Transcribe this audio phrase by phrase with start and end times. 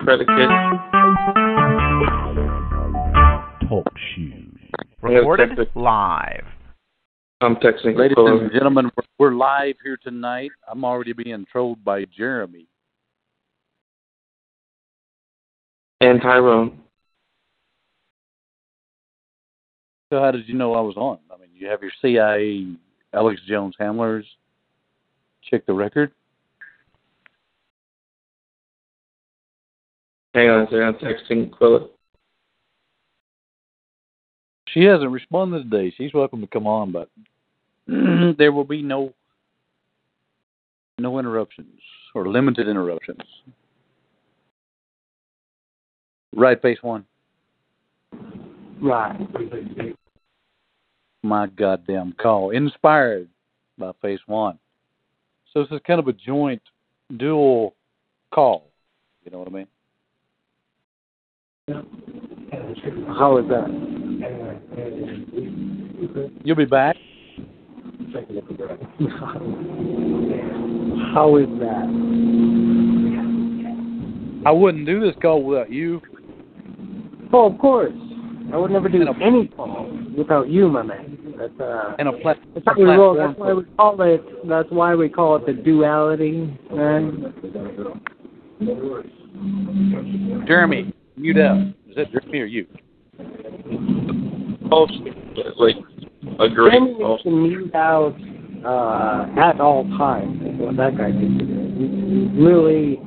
[0.00, 0.48] Predicate.
[3.68, 4.58] Talk shoes.
[5.00, 6.44] gonna Recorded live.
[7.40, 7.96] I'm texting.
[7.96, 8.42] Ladies Quilla.
[8.42, 10.50] and gentlemen, we're- we're live here tonight.
[10.66, 12.66] I'm already being trolled by Jeremy.
[16.00, 16.82] and Tyrone.
[20.12, 21.18] So how did you know I was on?
[21.32, 22.76] I mean, you have your CIA
[23.14, 24.26] Alex Jones handlers
[25.42, 26.12] check the record.
[30.34, 30.82] Hang on a second.
[30.82, 31.88] I'm texting Quilla.
[34.68, 35.94] She hasn't responded today.
[35.96, 37.08] She's welcome to come on, but
[38.38, 39.14] there will be no
[40.98, 41.80] no interruptions
[42.14, 43.20] or limited interruptions.
[46.34, 47.04] Right, face one.
[48.80, 49.16] Right.
[51.22, 52.50] My goddamn call.
[52.50, 53.28] Inspired
[53.78, 54.58] by face one.
[55.52, 56.62] So this is kind of a joint
[57.16, 57.74] dual
[58.32, 58.66] call.
[59.24, 59.66] You know what I mean?
[61.66, 63.68] How is that?
[66.44, 66.96] You'll be back.
[71.14, 71.86] How is that?
[74.44, 76.02] I wouldn't do this call without you.
[77.32, 77.94] Oh, of course.
[78.52, 81.34] I would never do any call without you, my man.
[81.38, 81.94] That's uh.
[81.98, 83.16] And a plat- That's how we roll.
[83.16, 84.22] That's why we call it.
[84.46, 86.58] That's why we call it the duality.
[86.70, 87.10] Right?
[90.46, 91.58] Jeremy, mute out.
[91.88, 92.66] Is that Jeremy or you?
[94.72, 94.86] Oh,
[95.58, 95.76] like
[96.40, 96.72] a great.
[96.72, 98.14] Jamie Oh, needs to mute out
[98.64, 100.40] uh, at all times.
[100.42, 101.54] Is what that guy needs to do.
[101.78, 103.00] He- he Really.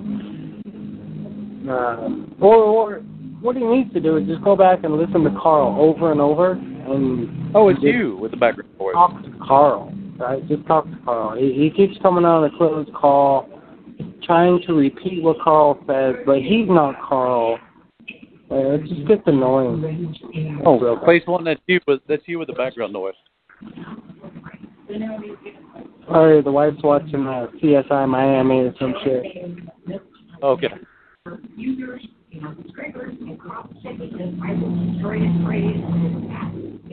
[1.69, 2.09] Uh,
[2.39, 2.95] or, or
[3.41, 6.21] what he needs to do is just go back and listen to Carl over and
[6.21, 8.93] over and Oh, it's you with the background voice.
[8.93, 9.93] talk to Carl.
[10.17, 10.47] Right?
[10.47, 11.35] Just talk to Carl.
[11.37, 13.49] He, he keeps coming on a closed call,
[14.23, 17.59] trying to repeat what Carl says, but he's not Carl.
[18.49, 20.61] Uh, it just gets annoying.
[20.65, 21.43] Oh, Real place one.
[21.43, 21.79] That's you.
[21.85, 23.13] But that's you with the background noise.
[26.07, 30.01] Or the wife's watching uh, CSI Miami or some shit.
[30.41, 30.67] Okay.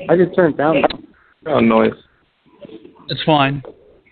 [0.08, 0.82] I just turned down.
[1.44, 1.92] background noise.
[3.08, 3.62] It's fine.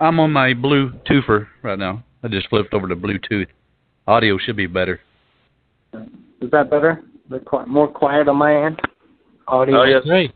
[0.00, 2.04] I'm on my blue Bluetoother right now.
[2.22, 3.46] I just flipped over to Bluetooth.
[4.06, 5.00] Audio should be better.
[6.40, 7.02] Is that better?
[7.32, 8.78] The qui- more quiet on my end.
[9.48, 9.80] Audio.
[9.80, 10.04] Oh yes.
[10.04, 10.32] Great.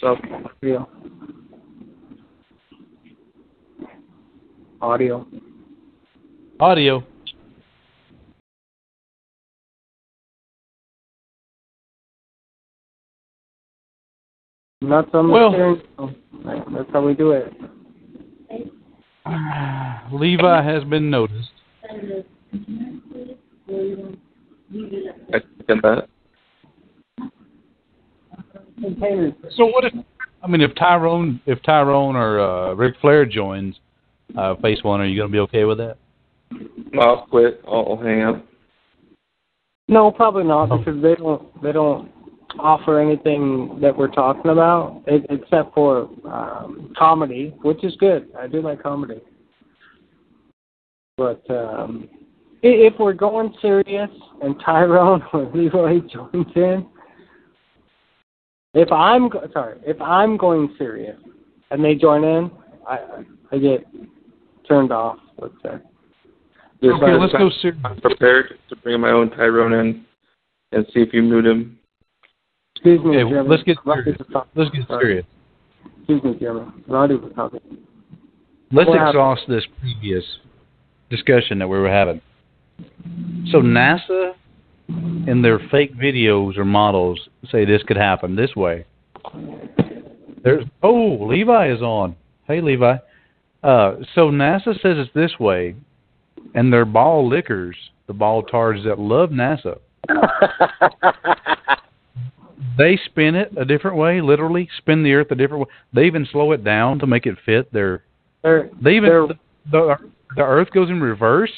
[0.00, 0.16] So,
[0.62, 0.88] Audio.
[4.80, 5.26] Audio.
[6.60, 7.04] Audio.
[14.80, 15.82] Nuts on the Well- steering wheel.
[15.98, 16.10] Oh,
[16.42, 17.52] right, That's how we do it.
[20.12, 21.50] Levi has been noticed.
[21.86, 22.24] I
[25.58, 26.08] second that.
[29.56, 29.92] So what if?
[30.42, 33.76] I mean, if Tyrone, if Tyrone or uh, Ric Flair joins
[34.36, 35.96] uh, Face One, are you going to be okay with that?
[37.00, 37.62] I'll quit.
[37.66, 38.46] I'll, I'll hang up.
[39.88, 42.10] No, probably not because they don't they don't
[42.58, 48.28] offer anything that we're talking about except for um, comedy, which is good.
[48.38, 49.20] I do like comedy.
[51.16, 52.08] But um,
[52.62, 54.10] i- if we're going serious
[54.42, 56.86] and Tyrone or Leroy joins in,
[58.74, 61.16] if I'm go- sorry, if I'm going serious
[61.70, 62.50] and they join in,
[62.88, 62.98] I
[63.52, 63.86] I get
[64.68, 65.18] turned off.
[65.38, 65.76] Let's say.
[66.80, 67.80] This Okay, let's go serious.
[67.84, 70.04] I'm prepared to bring my own Tyrone in
[70.72, 71.78] and see if you mute him.
[72.76, 73.48] Excuse me, Okay, Jeremy.
[73.48, 74.18] let's get Roddy serious.
[74.18, 74.50] was talking.
[74.54, 75.24] Let's get serious.
[75.98, 76.70] Excuse me, Jeremy.
[76.86, 77.60] Roddy was talking.
[78.72, 79.08] Let's What happened?
[79.10, 80.24] exhaust this previous
[81.10, 82.20] discussion that we were having.
[83.50, 84.32] So NASA
[84.88, 88.84] in their fake videos or models say this could happen this way.
[90.42, 92.16] There's oh, Levi is on.
[92.46, 92.96] Hey Levi.
[93.62, 95.74] Uh so NASA says it's this way
[96.54, 97.76] and they're ball lickers,
[98.06, 99.78] the ball tards that love NASA.
[102.76, 105.74] They spin it a different way, literally spin the earth a different way.
[105.92, 108.02] They even slow it down to make it fit their
[108.42, 109.38] they're they even the,
[109.70, 109.96] the
[110.36, 111.52] the Earth goes in reverse.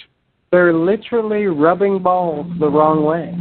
[0.51, 3.33] They're literally rubbing balls the wrong way.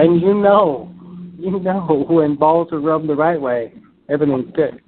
[0.00, 0.92] And you know,
[1.38, 3.72] you know when balls are rubbed the right way,
[4.08, 4.80] everything's good.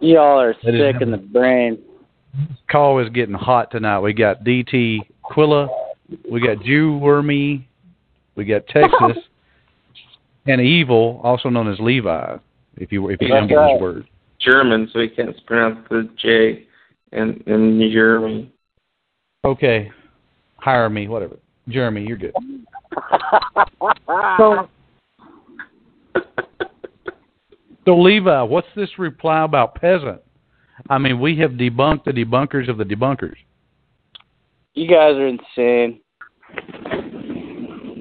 [0.00, 1.78] Y'all are That is sick in the brain.
[2.70, 4.00] Call is getting hot tonight.
[4.00, 5.68] We got DT Quilla,
[6.30, 7.68] we got Jew Wormy,
[8.34, 9.22] we got Texas,
[10.46, 12.36] and Evil, also known as Levi.
[12.76, 13.72] If you if you That's remember right.
[13.74, 14.08] his word.
[14.40, 16.66] German, so he can't pronounce the J
[17.12, 18.53] and in in Germany.
[19.44, 19.90] Okay,
[20.56, 21.36] hire me, whatever.
[21.68, 22.34] Jeremy, you're good.
[24.38, 24.68] So
[27.84, 30.20] So Levi, what's this reply about peasant?
[30.88, 33.36] I mean, we have debunked the debunkers of the debunkers.
[34.74, 36.00] You guys are insane.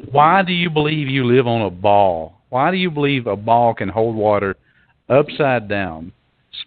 [0.10, 2.42] Why do you believe you live on a ball?
[2.50, 4.56] Why do you believe a ball can hold water
[5.10, 6.13] upside down,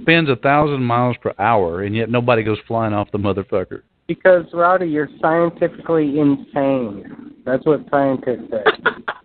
[0.01, 3.83] spins a thousand miles per hour, and yet nobody goes flying off the motherfucker?
[4.07, 7.35] Because Rowdy, you're scientifically insane.
[7.45, 8.65] That's what scientists say.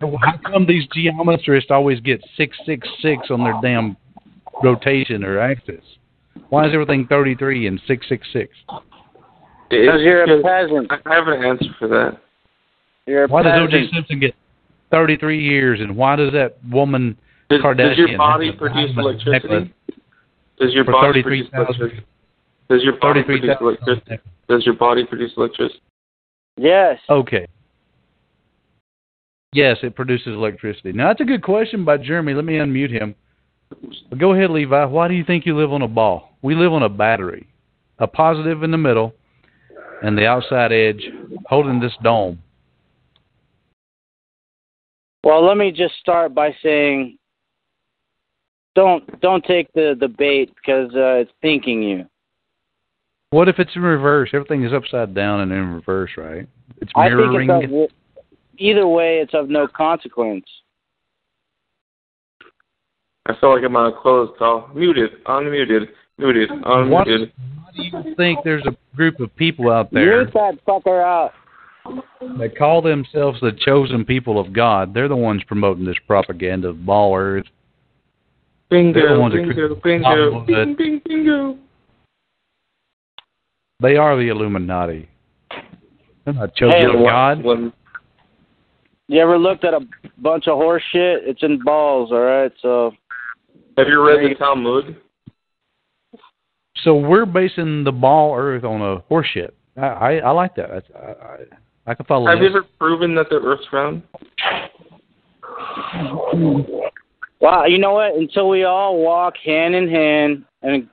[0.00, 3.96] How come these geometrists always get six six six on their damn
[4.62, 5.84] rotation or axis?
[6.48, 8.56] Why is everything thirty three and six six six?
[9.70, 10.90] Because you're a peasant.
[10.90, 12.20] I have an answer for that.
[13.06, 13.60] You're a Why does.
[13.60, 13.90] O.J.
[13.92, 14.34] Simpson get
[14.90, 17.16] thirty three years, and why does that woman
[17.48, 19.74] Does, Kardashian does your body produce electricity?
[20.58, 22.04] Does your body produce electricity?
[22.68, 24.18] Does your body produce electricity?
[24.52, 24.58] Thousand.
[24.58, 25.80] Does your body produce electricity?
[26.56, 26.98] Yes.
[27.08, 27.46] Okay.
[29.54, 30.92] Yes, it produces electricity.
[30.92, 32.34] Now that's a good question by Jeremy.
[32.34, 33.14] Let me unmute him.
[34.08, 34.84] But go ahead, Levi.
[34.86, 36.36] Why do you think you live on a ball?
[36.42, 37.46] We live on a battery,
[37.98, 39.14] a positive in the middle,
[40.02, 41.02] and the outside edge
[41.46, 42.42] holding this dome.
[45.24, 47.18] Well, let me just start by saying,
[48.74, 52.06] don't don't take the the bait because uh, it's thinking you.
[53.32, 54.28] What if it's in reverse?
[54.34, 56.46] Everything is upside down and in reverse, right?
[56.82, 57.50] It's I think mirroring.
[57.50, 58.26] it's of,
[58.58, 60.44] either way, it's of no consequence.
[63.26, 64.68] I feel like I'm on a closed call.
[64.74, 65.88] Muted, unmuted,
[66.18, 67.32] muted, What- unmuted.
[67.56, 71.32] Why do you think there's a group of people out there Mute that fucker out.
[72.38, 74.92] that call themselves the chosen people of God?
[74.92, 77.46] They're the ones promoting this propaganda of ball earth.
[78.68, 79.00] They're Bingo,
[79.30, 80.46] that bingo, create bingo, Hollywood.
[80.46, 81.56] bing, bing, bingo.
[83.82, 85.08] They are the Illuminati.
[86.24, 87.42] They're not chosen Hey, of God.
[87.42, 87.72] When,
[89.08, 89.80] You ever looked at a
[90.18, 91.22] bunch of horse shit?
[91.24, 92.52] It's in balls, all right.
[92.62, 92.92] So
[93.76, 94.96] have you read the Talmud?
[96.84, 99.50] So we're basing the ball earth on a horseshit.
[99.76, 100.68] I, I, I like that.
[100.70, 101.36] That's, I, I,
[101.86, 102.56] I can follow Have you that.
[102.58, 104.02] ever proven that the Earth's round?
[107.40, 108.14] Well, you know what?
[108.14, 110.88] Until we all walk hand in hand and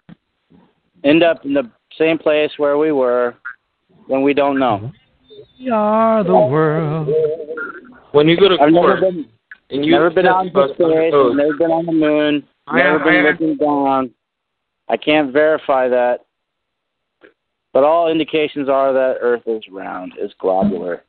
[1.04, 3.36] end up in the same place where we were,
[4.08, 4.92] then we don't know.
[5.60, 7.10] We are the world.
[8.12, 9.26] When you go to I've never court been,
[9.70, 11.92] and you never been test on the bust under space, oath, never been on the
[11.92, 14.12] moon, I never have- been I have- looking down.
[14.88, 16.26] I can't verify that,
[17.74, 21.04] but all indications are that Earth is round, is globular.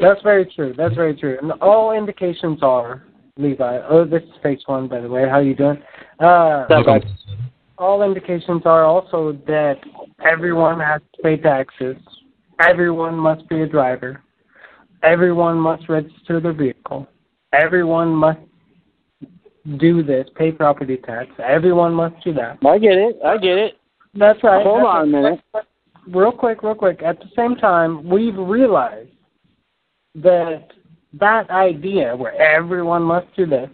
[0.00, 0.74] That's very true.
[0.76, 1.38] That's very true.
[1.40, 3.02] And all indications are,
[3.38, 3.80] Levi.
[3.88, 5.28] Oh, this is Space One, by the way.
[5.28, 5.82] How you doing?
[6.18, 7.04] Uh, Look,
[7.82, 9.76] all indications are also that
[10.24, 11.96] everyone has to pay taxes.
[12.60, 14.22] Everyone must be a driver.
[15.02, 17.08] Everyone must register their vehicle.
[17.52, 18.38] Everyone must
[19.78, 21.28] do this, pay property tax.
[21.44, 22.58] Everyone must do that.
[22.64, 23.16] I get it.
[23.24, 23.74] I get it.
[24.14, 24.62] That's right.
[24.64, 25.40] Hold That's on a minute.
[26.08, 27.02] Real quick, real quick.
[27.02, 29.10] At the same time, we've realized
[30.14, 30.68] that
[31.14, 33.70] that idea where everyone must do this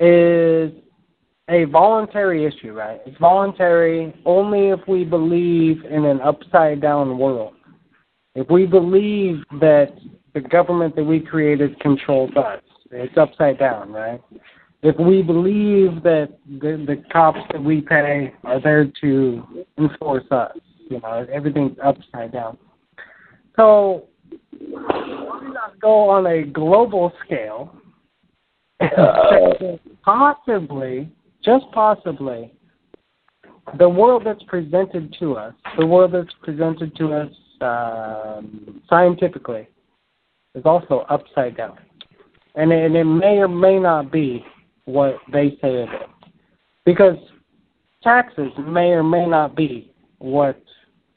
[0.00, 0.72] is
[1.48, 3.00] a voluntary issue, right?
[3.06, 7.54] It's voluntary only if we believe in an upside down world.
[8.34, 9.92] If we believe that
[10.32, 14.20] the government that we created controls us, it's upside down, right?
[14.82, 20.56] If we believe that the, the cops that we pay are there to enforce us,
[20.90, 22.58] you know, everything's upside down.
[23.56, 24.08] So
[24.50, 27.74] why not go on a global scale
[28.80, 31.10] uh, and say possibly,
[31.44, 32.52] just possibly,
[33.78, 39.68] the world that's presented to us, the world that's presented to us um, scientifically,
[40.54, 41.78] is also upside down,
[42.54, 44.44] and it, and it may or may not be
[44.84, 46.30] what they say it is,
[46.84, 47.16] because
[48.02, 50.62] taxes may or may not be what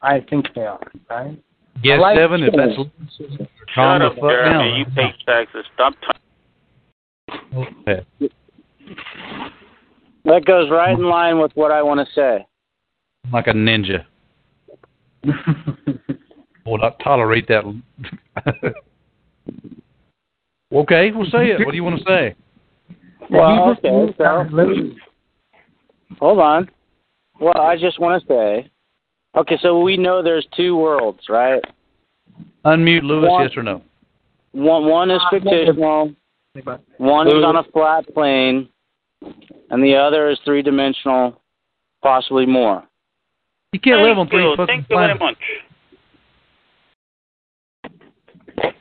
[0.01, 0.79] I think they are,
[1.10, 1.38] right?
[1.84, 2.43] yes, I like seven.
[2.43, 2.91] If that's calm
[3.75, 4.69] Shut the up, fuck Jeremy.
[4.72, 4.79] down.
[4.79, 5.65] You pay taxes.
[5.74, 6.22] Stop talking.
[7.88, 8.31] Okay.
[10.27, 12.46] That goes right in line with what I want to say.
[13.31, 14.05] Like a ninja.
[16.65, 17.63] Will not tolerate that.
[20.74, 21.65] Okay, we'll say it.
[21.65, 22.36] What do you want to say?
[23.29, 24.50] Well, okay, so
[26.19, 26.69] hold on.
[27.39, 28.69] Well, I just want to say,
[29.38, 31.63] okay, so we know there's two worlds, right?
[32.65, 33.81] Unmute Lewis, One- yes or no?
[34.51, 36.13] One one is fictional,
[36.98, 38.67] one is on a flat plane,
[39.21, 41.41] and the other is three dimensional,
[42.01, 42.83] possibly more.
[43.74, 44.55] You can't live on Thank three you.
[44.55, 45.38] fucking Thank you very much.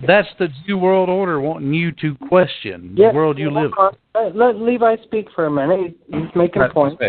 [0.06, 3.78] That's the New World Order wanting you to question the world you live in.
[3.78, 3.96] on.
[4.14, 5.96] Let, let Levi speak for a minute.
[6.08, 6.70] He's making a in.
[6.72, 7.00] point.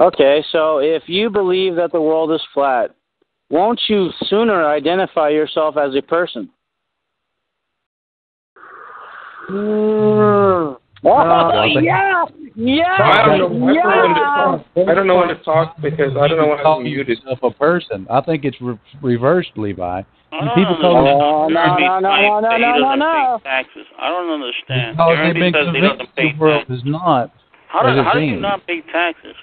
[0.00, 2.94] Okay, so if you believe that the world is flat,
[3.50, 6.50] won't you sooner identify yourself as a person?
[9.50, 10.79] Mm.
[11.02, 13.72] Oh, Uh, yeah, yeah, I don't know.
[13.72, 14.56] Yeah.
[14.74, 16.84] when to, I don't know when to talk because I don't know when call I'm
[16.84, 17.18] muted.
[17.18, 18.06] yourself a person.
[18.10, 19.82] I think it's re- reversed, Levi.
[19.82, 21.54] I And people call Oh, understand.
[21.54, 23.38] no, Jeremy no, no, Pike no, no, said he no, doesn't no.
[23.42, 23.86] pay taxes.
[23.98, 24.96] I don't understand.
[24.96, 26.76] Because they've Jeremy been says he convinced doesn't pay the world taxes.
[26.78, 27.32] is not.
[27.68, 29.36] How do, how do you not pay taxes?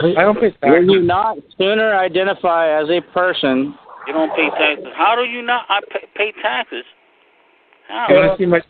[0.00, 0.70] I don't pay taxes.
[0.70, 3.74] Will you not sooner identify as a person?
[4.06, 4.86] You don't pay taxes.
[4.94, 6.84] How do you not I pay, pay taxes?
[7.88, 8.06] How?
[8.10, 8.60] You want to see my?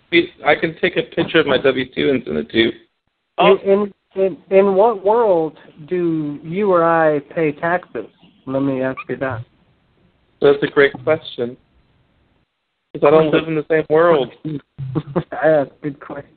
[0.47, 2.73] I can take a picture of my W two and send it to you.
[3.39, 5.59] Oh, In, in in what world
[5.89, 8.07] do you or I pay taxes?
[8.47, 9.45] Let me ask you that.
[10.41, 11.57] That's a great question.
[12.93, 14.33] Because I don't live in the same world.
[15.33, 16.31] yeah, good question.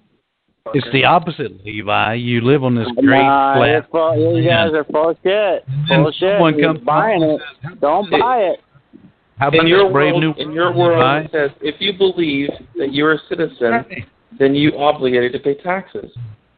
[0.74, 2.14] It's the opposite, Levi.
[2.16, 3.68] You live on this great Nah, flat.
[3.70, 5.64] you're full, you guys are full of shit.
[5.68, 6.34] then Full of shit.
[6.34, 7.42] someone comes buying it.
[7.64, 8.60] says, Don't Hey, buy it.
[9.42, 11.22] How about In your brave world, new in your world, Levi?
[11.26, 13.84] it says if you believe that you're a citizen,
[14.38, 16.12] then you are obligated to pay taxes.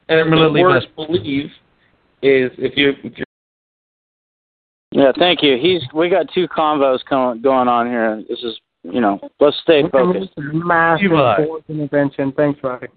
[0.10, 1.46] And the Similarly, word believe
[2.22, 3.26] is if you if you're
[4.92, 5.58] Yeah, thank you.
[5.58, 8.22] He's we got two convos going going on here.
[8.28, 10.32] This is you know, let's stay focused.
[10.36, 11.46] Massive Levi.
[11.70, 12.34] intervention.
[12.34, 12.88] Thanks, Robbie.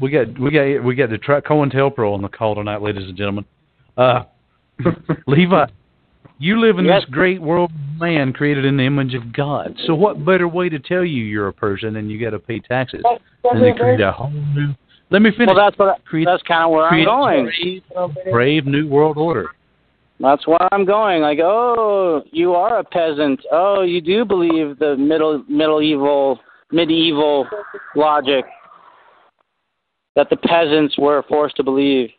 [0.00, 3.16] We got we got we got the tra- COINTELPRO on the call tonight, ladies and
[3.16, 3.44] gentlemen.
[3.96, 4.24] Uh,
[5.28, 5.66] Levi,
[6.40, 7.02] you live in Yes.
[7.02, 9.76] this great world of man created in the image of God.
[9.86, 12.58] So what better way to tell you you're a person and you got to pay
[12.58, 13.02] taxes
[13.44, 14.74] than to create a whole new?
[15.10, 15.48] Let me finish.
[15.54, 17.44] Well, that's what Create- that's kind of where I'm going.
[17.44, 17.82] brave,
[18.32, 19.50] brave new world order.
[20.18, 21.22] That's where I'm going.
[21.22, 23.40] Like, oh, you are a peasant.
[23.50, 26.38] Oh, you do believe the middle medieval
[26.72, 27.48] medieval
[27.96, 28.44] logic
[30.16, 32.10] that the peasants were forced to believe.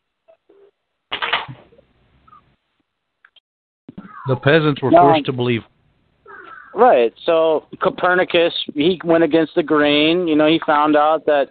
[4.28, 5.02] The peasants were No.
[5.02, 5.64] forced to believe.
[6.74, 7.14] Right.
[7.26, 10.28] So Copernicus, he went against the grain.
[10.28, 11.50] You know, he found out that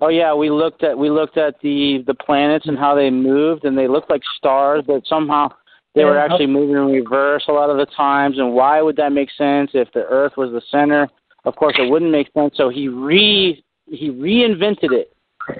[0.00, 3.64] oh yeah, we looked at we looked at the the planets and how they moved
[3.64, 5.48] and they looked like stars, but somehow
[5.94, 9.12] they were actually moving in reverse a lot of the times and why would that
[9.12, 11.08] make sense if the earth was the center?
[11.44, 15.12] Of course it wouldn't make sense, so he re he reinvented it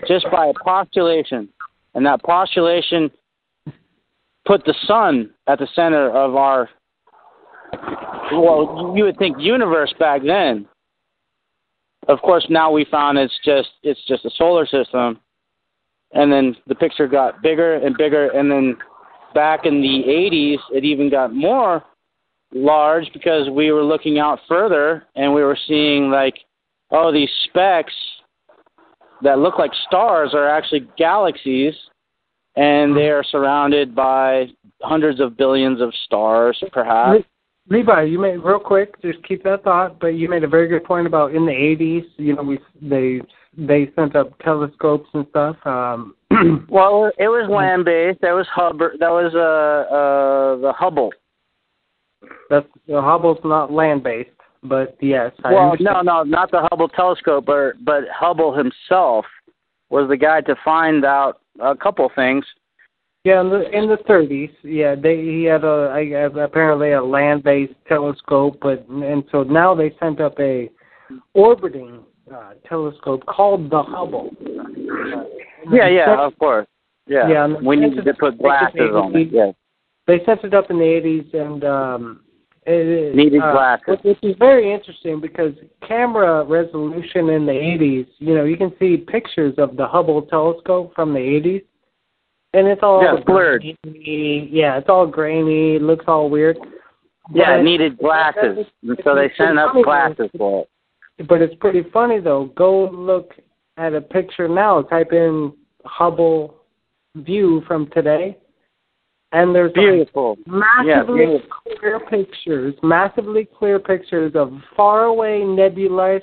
[0.07, 1.49] just by a postulation.
[1.95, 3.11] And that postulation
[4.49, 6.69] put the sun at the center of our
[8.33, 10.67] well, you would think universe back then.
[12.09, 15.21] Of course, now we found it's just it's just a solar system,
[16.13, 18.77] and then the picture got bigger and bigger, and then
[19.35, 21.85] back in the 80s, it even got more
[22.55, 26.35] large because we were looking out further and we were seeing like,
[26.91, 27.93] oh, these specks
[29.23, 31.75] that look like stars are actually galaxies,
[32.59, 34.47] and they are surrounded by
[34.83, 37.25] hundreds of billions of stars, perhaps.
[37.71, 39.01] Le- Levi, you made real quick.
[39.03, 40.01] Just keep that thought.
[40.01, 42.05] But you made a very good point about in the '80s.
[42.17, 43.21] You know, we they
[43.57, 45.57] they sent up telescopes and stuff.
[45.65, 46.15] Um,
[46.71, 48.21] Well, it was land based.
[48.23, 48.97] That was Hubbard.
[49.01, 51.13] That was uh uh the Hubble.
[52.51, 54.31] that's the Hubble's not land based,
[54.63, 55.33] but yes.
[55.45, 56.07] I Well, understand.
[56.07, 59.25] no, no, not the Hubble telescope, but but Hubble himself
[59.91, 62.45] was the guy to find out a couple things.
[63.25, 66.01] Yeah, in the in the 30s, yeah, they he had a I,
[66.43, 70.71] apparently a land-based telescope, but and so now they sent up a
[71.35, 74.31] orbiting uh, telescope called the Hubble.
[74.41, 75.25] Uh,
[75.71, 76.67] Yeah, yeah, of course.
[77.07, 79.29] Yeah, Yeah, we needed to put glasses on it.
[79.33, 79.53] Yeah,
[80.07, 82.21] They sent it up in the 80s, and um,
[82.69, 83.85] it, Needed uh, glasses.
[84.05, 85.53] Which, which is very interesting because
[85.87, 90.93] camera resolution in the 80s, you know, you can see pictures of the Hubble telescope
[90.95, 91.65] from the 80s,
[92.55, 93.65] and it's all Yeah, blurred.
[93.83, 94.49] grainy.
[94.53, 95.77] Yeah, it's all grainy.
[95.77, 96.59] It looks all weird.
[97.35, 100.67] yeah, But- it needed glasses, and so they sent up glasses for
[101.19, 101.27] it.
[101.29, 102.47] But it's pretty funny though.
[102.57, 103.35] Go look
[103.77, 104.83] at a picture now.
[104.83, 105.53] Type in
[105.85, 106.55] Hubble
[107.17, 108.37] view from today,
[109.33, 110.37] and there's like Beautiful.
[110.47, 111.49] massively beautiful.
[111.79, 116.23] clear pictures, massively clear pictures of faraway nebulas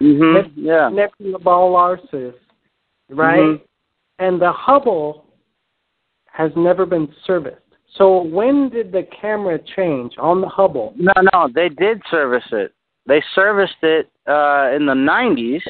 [0.00, 0.34] Mhm.
[0.34, 0.88] Neb- Yeah.
[0.88, 2.34] Nebula Ball Larsis,
[3.10, 3.38] right?
[3.40, 3.60] Mhm.
[4.18, 5.26] And the Hubble
[6.32, 7.56] has never been serviced.
[7.94, 10.94] So when did the camera change on the Hubble?
[10.96, 12.72] No, no, they did service it.
[13.06, 15.62] They serviced it uh in the 90s,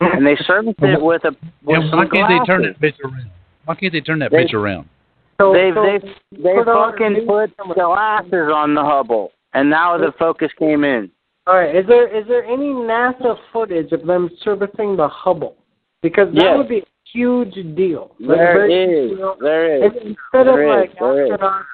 [0.00, 2.76] and they serviced it with a with Yeah, some why can't they turn glasses.
[2.80, 3.30] that bitch around?
[3.66, 4.88] Why can't they turn that They- bitch around?
[5.38, 5.98] So, They so they
[6.42, 11.10] they fucking put glasses on the Hubble, and now the focus came in.
[11.46, 11.76] All right.
[11.76, 15.56] Is there is there any NASA footage of them servicing the Hubble?
[16.02, 16.56] Because that Yes.
[16.56, 18.14] would be a huge deal.
[18.18, 19.36] Like, There is, huge deal.
[19.40, 19.82] there is.
[19.82, 21.32] And instead of There is, like there is.
[21.32, 21.64] astronauts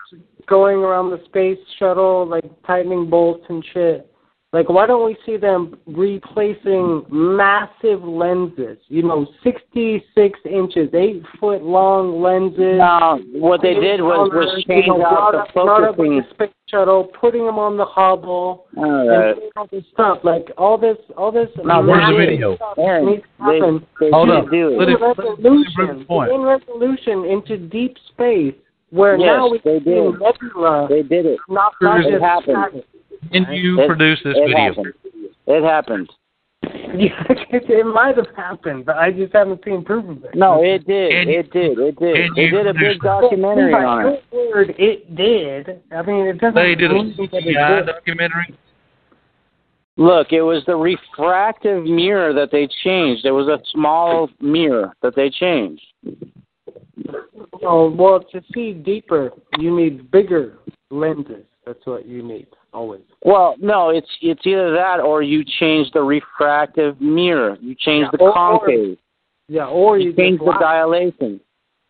[0.47, 4.12] going around the space shuttle, like tightening bolts and shit,
[4.53, 8.79] like why don't we see them replacing massive lenses?
[8.89, 12.79] You know, sixty-six inches, eight foot long lenses.
[12.79, 16.17] No, what they did was was You change out the up- brought up with focusing.
[16.29, 20.19] the space shuttle, putting them on the Hubble, All and all this stuff.
[20.23, 21.49] Like all this, all this.
[21.65, 22.57] Now, where's the video?
[22.57, 23.61] stuff Aaron, needs they,
[24.07, 24.51] they Hold did up.
[24.51, 24.89] do it.
[24.89, 28.55] it- in let- let it prove resolution, in resolution into deep space,
[28.91, 30.21] where Yes, now we they can see did.
[30.21, 31.39] nebula, They did it.
[31.49, 32.57] not not It just happened.
[32.69, 32.85] static.
[33.31, 34.57] Can you It- produce this it video?
[34.59, 34.93] happened.
[35.47, 36.11] It happened.
[36.95, 40.35] Yeah, it might have happened, but I just haven't seen proof of it.
[40.35, 41.11] No, it did.
[41.11, 41.79] Can you- it did.
[41.79, 42.15] It did.
[42.17, 43.21] can They you did a big that?
[43.21, 44.25] documentary By on it.
[44.33, 45.81] Word, it did.
[45.91, 48.55] I mean, it doesn't They did a mean CGI documentary.
[49.97, 53.25] Look, it was the refractive mirror that they changed.
[53.27, 55.83] It was a small mirror that they changed.
[57.63, 60.59] Oh, well, to see deeper, you need bigger
[60.91, 61.45] lenses.
[61.67, 63.03] That's what you need always.
[63.25, 67.57] Well, no, it's it's either that or you change the refractive mirror.
[67.61, 68.99] You change Yeah, the or- or- concave.
[69.49, 70.59] Yeah, or you, You change the lie.
[70.59, 71.41] dilation.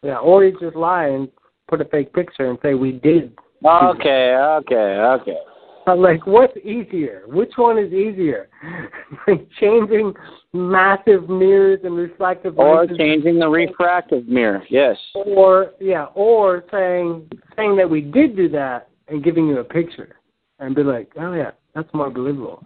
[0.02, 1.28] Yeah, or you just lie and
[1.68, 3.32] put a fake picture and say we did.
[3.64, 4.76] Okay, okay,
[5.20, 5.38] okay.
[5.86, 7.22] I'm like, what's easier?
[7.26, 8.48] Which one is easier?
[9.26, 10.14] like changing
[10.52, 14.62] massive mirrors and reflective Or changing the refractive mirror.
[14.68, 14.96] Yes.
[15.14, 20.16] or yeah, or saying saying that we did do that and giving you a picture
[20.62, 22.64] and be like, oh yeah, that's more believable.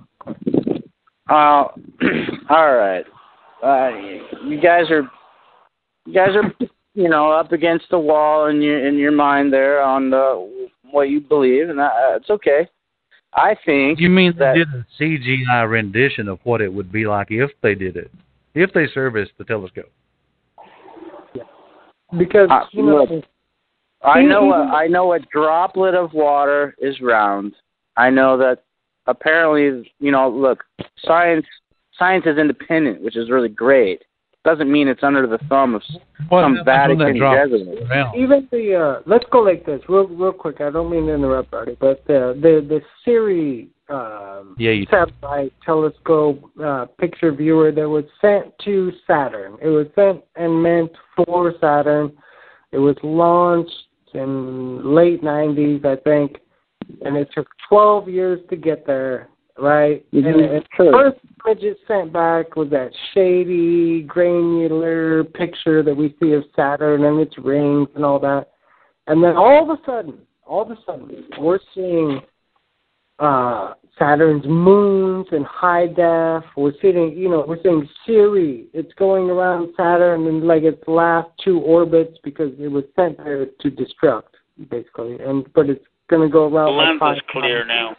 [1.28, 1.64] Uh,
[2.50, 3.04] all right.
[3.62, 3.90] Uh,
[4.44, 5.10] you guys are,
[6.04, 6.52] you guys are,
[6.94, 11.08] you know, up against the wall in your in your mind there on the, what
[11.08, 12.68] you believe, and that, that's okay.
[13.34, 17.06] I think You mean that they did a CGI rendition of what it would be
[17.06, 18.10] like if they did it?
[18.54, 19.90] If they serviced the telescope?
[22.16, 23.24] Because Uh, you know, look,
[24.02, 27.54] I know a, I know a droplet of water is round.
[27.96, 28.62] I know that
[29.06, 30.64] apparently, you know, look,
[30.98, 31.46] science
[31.98, 34.02] science is independent, which is really great.
[34.44, 35.96] Doesn't mean it's under the thumb of s-
[36.28, 37.78] What some happens Vatican drops Jesuit.
[38.16, 40.60] even the uh let's go like this real real quick.
[40.60, 45.52] I don't mean to interrupt Artie, but the the the Cassini um Yeah, you satellite
[45.64, 49.56] telescope uh picture viewer that was sent to saturn.
[49.60, 52.12] It was sent and meant for saturn.
[52.72, 53.72] It was launched
[54.14, 56.38] in late nineties i think
[57.04, 60.92] and it took twelve years to get there right Mhm, and sure.
[60.92, 67.04] first image it sent back was that shady, granular picture that we see of Saturn
[67.04, 68.48] and its rings and all that.
[69.06, 72.20] And then all of a sudden, all of a sudden, we're seeing
[73.18, 76.44] uh Saturn's moons and high def.
[76.54, 78.66] We're seeing, you know, we're seeing Cassini.
[78.74, 83.46] It's going around Saturn in like its last two orbits because it was sent there
[83.46, 84.36] to destruct,
[84.70, 85.18] basically.
[85.18, 86.76] And but it's going to go The around.
[86.76, 87.68] like lens five is clear times.
[87.68, 87.96] now.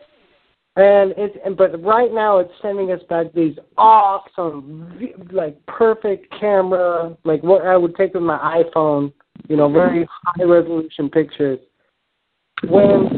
[0.83, 4.93] And it's and but right now it's sending us back these awesome,
[5.31, 9.11] like perfect camera, like what I would take with my iPhone.
[9.47, 11.59] You know, very high resolution pictures.
[12.69, 13.09] When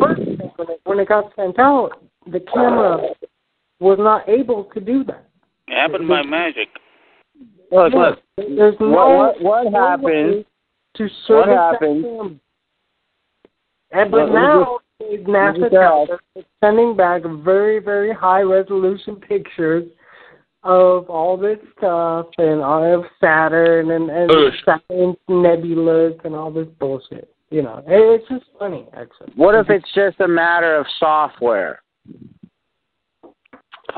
[0.00, 0.20] first
[0.56, 1.92] when it, when it got sent out,
[2.30, 2.98] the camera
[3.80, 5.28] was not able to do that.
[5.68, 6.68] It happened by magic.
[7.70, 8.18] Look, look.
[8.36, 10.44] There's no What what, what no happened?
[10.96, 12.04] to service that happened?
[12.04, 12.30] camera.
[13.92, 14.78] And but Let me now
[15.28, 19.84] NASA just tells us sending back very, very high resolution pictures
[20.64, 24.52] of all this stuff and all of Saturn and, and Ugh.
[24.64, 27.28] Saturn's nebulas and all this bullshit.
[27.50, 29.32] You know, it- it's just funny actually.
[29.36, 31.82] What if it's just a matter of software?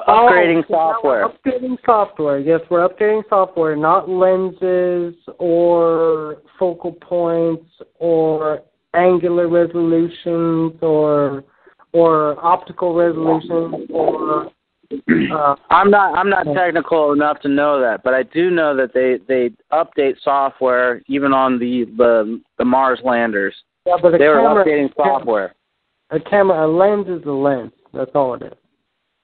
[0.08, 1.28] Oh, Upgrading so now we're software.
[1.28, 2.38] Upgrading software.
[2.38, 8.62] Yes, we're upgrading software, not lenses or focal points or
[8.96, 11.44] angular resolutions or
[11.92, 14.50] or optical resolutions or
[14.92, 18.92] uh, I'm not I'm not technical enough to know that, but I do know that
[18.94, 23.54] they they update software even on the the, the Mars landers.
[23.86, 25.54] yeah, but They were updating software.
[26.10, 27.72] A camera, a lens is a lens.
[27.92, 28.52] That's all it is.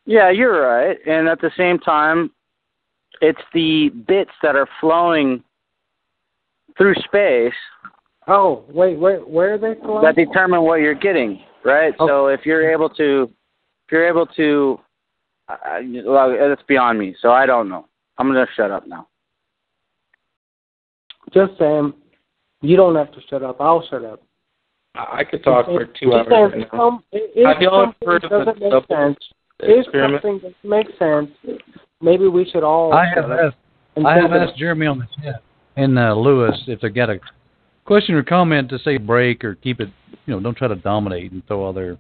[0.07, 0.97] Yeah, you're right.
[1.07, 2.31] And at the same time,
[3.21, 5.45] it's the bits that are flowing
[6.79, 7.53] through space
[8.27, 10.03] Oh, wait, where where are they flowing?
[10.03, 11.95] that determine what you're getting, right?
[11.99, 12.07] Okay.
[12.07, 13.23] So if you're able to,
[13.87, 14.79] if you're able to,
[15.49, 15.57] uh,
[16.05, 17.17] well, that's beyond me.
[17.21, 17.87] So I don't know.
[18.19, 19.09] I'm gonna shut up now.
[21.33, 21.95] Just saying,
[22.61, 23.61] you don't have to shut up.
[23.61, 24.23] I'll shut up.
[24.95, 26.79] I I could talk for two Just hours saying, right now.
[26.79, 29.19] some- if Have y'all heard of the doesn't make double sense,
[29.61, 30.23] if experiment?
[30.23, 31.31] something doesn't make sense,
[32.01, 32.93] maybe we should all.
[32.93, 35.43] I have shut up asked, I have asked Jeremy on the chat
[35.77, 37.19] and uh, Lewis if they got a
[37.91, 39.89] question or comment to say break or keep it.
[40.27, 41.99] You know, don't try to dominate and throw all their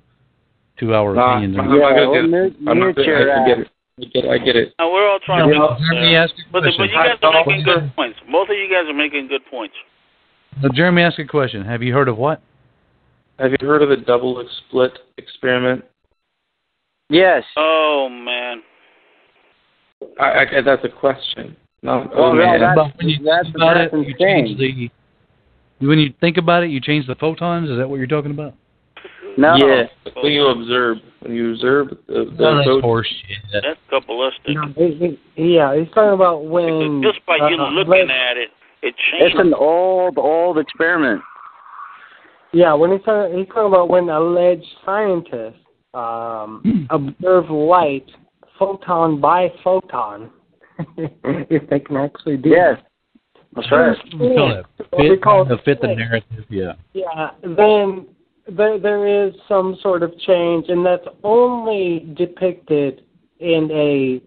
[0.79, 1.57] two-hour Nah, opinions.
[1.59, 1.79] I'm in.
[1.81, 3.70] not Yeah, gonna do mute- I'm not mute gonna- your I get it.
[3.98, 4.31] I get it.
[4.31, 4.74] I get it.
[4.79, 5.85] Now we're all trying Jeremy, to.
[5.92, 6.79] Jeremy uh, asked a but, the, question.
[6.79, 7.74] but you guys are making Paul.
[7.74, 8.18] good points.
[8.31, 9.74] Both of you guys are making good points.
[10.62, 11.64] So Jeremy asked a question.
[11.64, 12.40] Have you heard of what?
[13.40, 15.85] Have you heard of the double split experiment?
[17.09, 17.42] Yes.
[17.57, 18.62] Oh man.
[20.20, 21.57] I, I, that's a question.
[21.83, 22.61] No, Well, oh, man.
[22.61, 24.88] that's- But when you that's- think about it, you change the.
[25.81, 27.71] When you think about it, you change the photons.
[27.71, 28.55] Is that what you're talking about?
[29.38, 29.55] No.
[29.57, 29.85] Yeah,
[30.23, 33.53] when you observe, when you observe the, the No, that's photon- horseshit.
[33.53, 34.55] That's kabbalistic.
[34.55, 37.01] No, he, he, yeah, he's talking about when.
[37.03, 38.51] Just by you uh, looking at it,
[38.83, 39.33] it changes.
[39.33, 41.23] It's an old, old experiment.
[42.53, 45.61] Yeah, when he's talking, he's talking about when alleged scientists
[45.95, 48.07] um, observe light
[48.59, 50.31] photon by photon,
[50.99, 52.77] if they can actually do Yes.
[52.77, 52.87] that.
[53.54, 53.96] That's right.
[54.12, 56.44] You call it fit, call to fit the narrative.
[56.48, 56.72] Yeah.
[56.92, 58.06] Yeah, then
[58.48, 63.02] there there is some sort of change, and that's only depicted
[63.40, 64.20] in a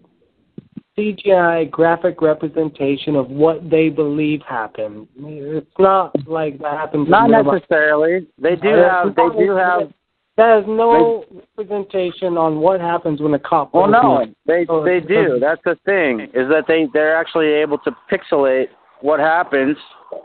[0.97, 5.07] CGI graphic representation of what they believe happened.
[5.17, 7.05] It's not like that happens.
[7.07, 7.45] in Not life.
[7.45, 8.27] necessarily.
[8.37, 9.15] They do Uh, have.
[9.15, 9.93] They do have.
[10.35, 11.25] That has no
[11.57, 13.71] representation on what happens when a cop.
[13.73, 15.37] Well, no, they Oh, they do.
[15.39, 18.69] That's the thing is that they they're actually able to pixelate
[19.03, 19.75] what happens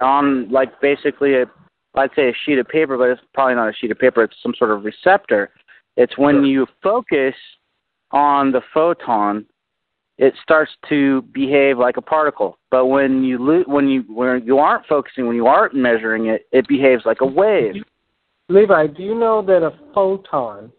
[0.00, 1.46] on like basically a
[1.94, 4.22] I'd say a sheet of paper, but it's probably not a sheet of paper.
[4.22, 5.50] It's some sort of receptor.
[5.96, 7.34] It's when you focus
[8.12, 9.46] on the photon,
[10.16, 12.56] it starts to behave like a particle.
[12.70, 16.46] But when you lo- when you when you aren't focusing, when you aren't measuring it,
[16.52, 17.74] it behaves like a wave.
[18.48, 20.70] Levi, do you know that a photon,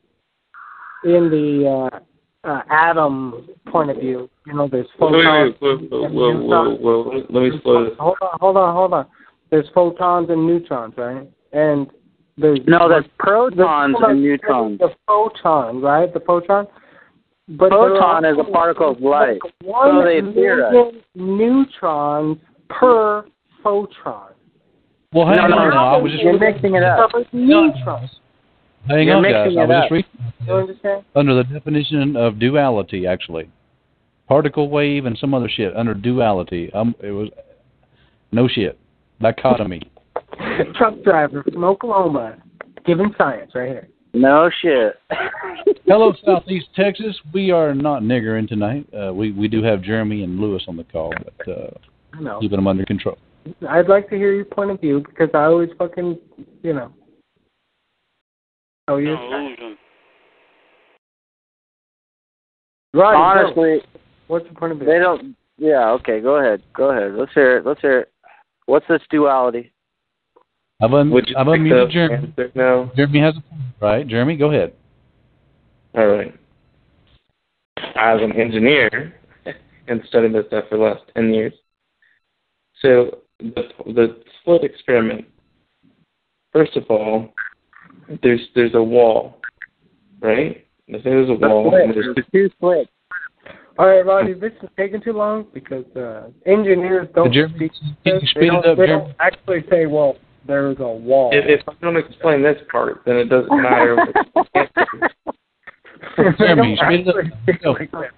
[1.03, 5.55] in the uh, uh, atom point of view, you know, there's Wait, photons.
[5.61, 6.79] wait, wait, wait, and whoa, whoa, neutrons.
[6.81, 7.23] whoa, whoa.
[7.29, 7.93] Let me slow this.
[7.99, 9.05] Hold on, hold on, hold on.
[9.51, 11.27] There's photons and neutrons, right?
[11.53, 11.87] And
[12.37, 14.79] there's No, there's- protons and neutrons.
[14.79, 16.11] The photon, right?
[16.13, 16.67] The photon.
[17.47, 19.39] But there Photon is a particle of light.
[19.43, 20.71] like One So they theorize.
[20.71, 22.37] million neutrons
[22.69, 23.25] per
[23.63, 24.29] photon.
[25.13, 25.69] Well, hang No, on no, now.
[25.71, 25.77] no.
[25.77, 27.09] I was just You're mixing it up.
[27.33, 28.19] Neutrons.
[28.87, 29.33] hang You're on, guys.
[29.47, 29.81] mixing I it was up.
[29.83, 30.11] just reading
[30.45, 31.03] You understand?
[31.15, 33.49] under the definition of duality, actually,
[34.29, 36.71] particle wave and some other shit under duality.
[36.73, 37.29] Um, it was
[38.31, 38.79] no shit
[39.19, 39.81] dichotomy.
[40.75, 42.37] Truck driver from Oklahoma,
[42.85, 43.89] giving science right here.
[44.13, 44.93] No shit.
[45.85, 47.19] Hello, Southeast Texas.
[47.33, 48.87] We are not niggering tonight.
[48.93, 51.71] Uh, we we do have Jeremy and Lewis on the call, but uh,
[52.13, 52.39] I know.
[52.39, 53.17] keeping them under control.
[53.67, 56.17] I'd like to hear your point of view because I always fucking,
[56.63, 56.91] you know.
[58.87, 59.13] Oh, you.
[59.13, 59.77] illusion.
[62.93, 63.21] Roddy, go.
[63.21, 63.81] Honestly,
[64.29, 64.87] what's the point of view?
[64.87, 65.35] they don't.
[65.57, 65.89] Yeah.
[65.91, 66.21] Okay.
[66.21, 66.63] Go ahead.
[66.73, 67.13] Go ahead.
[67.15, 67.65] Let's hear it.
[67.65, 68.11] Let's hear it.
[68.65, 69.73] What's this duality?
[70.81, 72.27] I've, un- Would you I've unmuted to Jeremy.
[72.27, 72.91] answer now?
[72.95, 74.07] Jeremy has a point, right?
[74.07, 74.73] Jeremy, go ahead.
[75.95, 76.33] All right.
[77.95, 79.13] As an engineer
[79.87, 81.53] and studied this stuff for the last 10 years.
[82.81, 85.25] So the, the split experiment,
[86.53, 87.33] first of all,
[88.23, 89.41] there's there's a wall,
[90.21, 90.65] right?
[90.87, 92.89] There's a wall, and there's There's two splits.
[93.79, 97.71] All right, Roddy, this is taking too long because uh, engineers don't Jeremy, speak.
[98.03, 99.05] can you they speed it don't, up, they Jeremy?
[99.05, 103.03] don't actually say, "Well, there is a wall." if, if I don't explain this part,
[103.05, 103.95] then it doesn't matter.
[106.37, 107.15] Jeremy, They speed it up.
[107.15, 107.71] don't actually speak Go.
[107.71, 108.11] like that.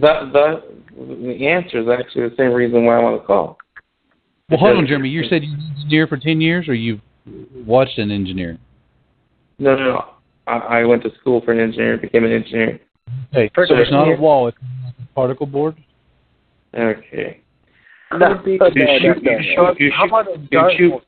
[0.00, 0.62] that that
[0.96, 3.58] the answer is actually the same reason why I want to call.
[4.48, 5.10] Well, hold on, Jeremy.
[5.10, 7.00] You said you were an engineer for 10 years, or you've
[7.66, 8.56] watched an engineer?
[9.58, 10.04] No, no, no.
[10.46, 12.80] I, I went to school for an engineer, became an engineer.
[13.32, 14.56] Okay, For so it's not a wall, it's
[15.00, 15.76] a particle board?
[16.74, 17.40] Okay.
[18.16, 20.70] No, Could be- no, You uh, shoot, you shoot, you How about a shoot, you
[20.76, 21.02] shoot, dartboard?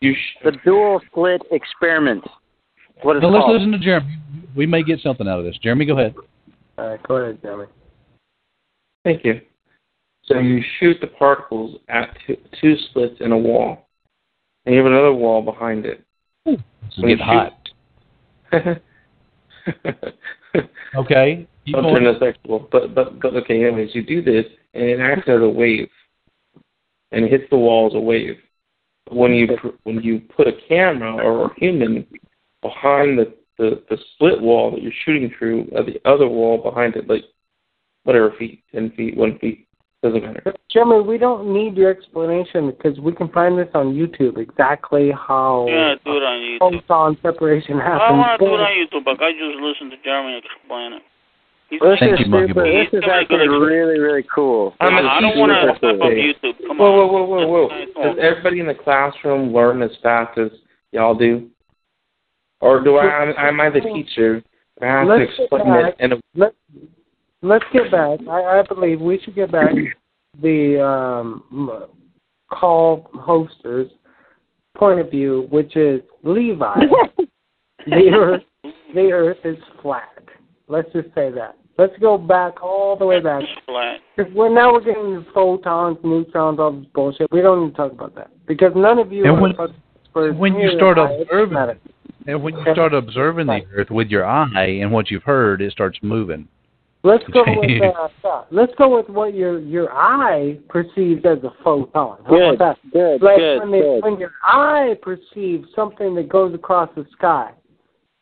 [0.00, 2.24] you sh- The dual slit experiment.
[3.02, 3.56] What is Now, let's called?
[3.56, 4.16] listen to Jeremy.
[4.56, 5.56] We may get something out of this.
[5.62, 6.14] Jeremy, go ahead.
[6.78, 7.66] All right, go ahead, Jeremy.
[9.04, 9.40] Thank you.
[10.24, 13.88] So you shoot the particles at two, two slits in a wall,
[14.66, 16.04] and you have another wall behind it.
[16.44, 16.56] This
[16.96, 17.54] is When you hot.
[20.96, 21.46] Okay.
[21.66, 22.04] Keep going.
[22.04, 22.68] turn sexual.
[22.72, 25.88] But but but okay, anyways, you do this and it acts as a wave,
[27.12, 28.36] and it hits the wall as a wave.
[29.10, 29.48] When you
[29.84, 32.06] when you put a camera or a human
[32.62, 36.96] behind the the, the split wall that you're shooting through, uh, the other wall behind
[36.96, 37.24] it, like
[38.04, 39.67] whatever feet, ten feet, one feet,
[40.02, 40.54] doesn't matter.
[40.70, 45.66] Jeremy, we don't need your explanation because we can find this on YouTube exactly how
[45.68, 46.86] Yeah, do it on YouTube.
[46.86, 48.02] photon separation happens.
[48.06, 51.02] I want to do it on YouTube, but I just listen to Jeremy explain it.
[51.68, 52.62] He's This Thank is you, Monkey super.
[52.64, 52.84] Boy.
[52.84, 54.74] This is actually really, really cool.
[54.80, 56.12] I'm a I don't want to for step up.
[56.12, 56.66] YouTube.
[56.66, 57.12] Come Whoa, on.
[57.12, 58.04] whoa, whoa, whoa, whoa!
[58.14, 60.48] Does everybody in the classroom learn as fast as
[60.92, 61.50] y'all do,
[62.60, 63.34] or do I?
[63.48, 64.42] Am I the teacher?
[64.80, 66.54] I have to Let's explain it in a Let,
[67.42, 68.20] let's get back.
[68.28, 69.72] I, I believe we should get back
[70.40, 71.90] the um,
[72.50, 73.90] call hosters'
[74.76, 76.74] point of view, which is Levi.
[77.86, 78.42] the earth,
[78.94, 80.24] the earth is flat.
[80.68, 81.56] Let's just say that.
[81.78, 83.44] Let's go back all the way back.
[83.66, 83.98] Flat.
[84.16, 87.30] Because we're now we're getting into photons, neutrons, all this bullshit.
[87.30, 90.36] We don't need to talk about that because none of you And when- fucking experts
[90.38, 91.22] when you start on it.
[91.22, 91.78] observing
[92.26, 95.70] And when you start observing the Earth with your eye and what you've heard, it
[95.72, 96.48] starts moving.
[97.04, 101.52] Let's go with uh, yeah, let's go with what your your eye perceives as a
[101.62, 102.18] photon.
[102.24, 102.92] How Good, about that?
[102.92, 104.02] good, Like good, when, they, good.
[104.02, 107.52] when your eye perceives something that goes across the sky,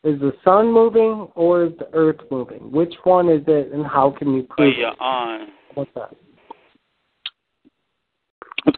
[0.05, 2.71] is the sun moving or is the earth moving?
[2.71, 4.79] Which one is it, and how can you By prove it?
[4.79, 5.47] your eye.
[5.75, 6.15] What's that?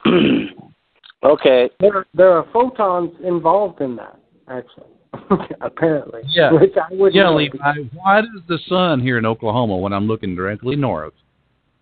[1.25, 1.71] okay.
[1.81, 4.87] There, there are photons involved in that, actually.
[5.61, 6.23] Apparently.
[6.27, 6.53] Yeah.
[6.53, 7.31] Which I wouldn't Yeah.
[7.31, 11.15] Levi, why does the sun here in Oklahoma, when I'm looking directly north,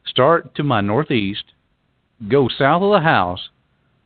[0.06, 1.44] start to my northeast,
[2.28, 3.48] go south of the house,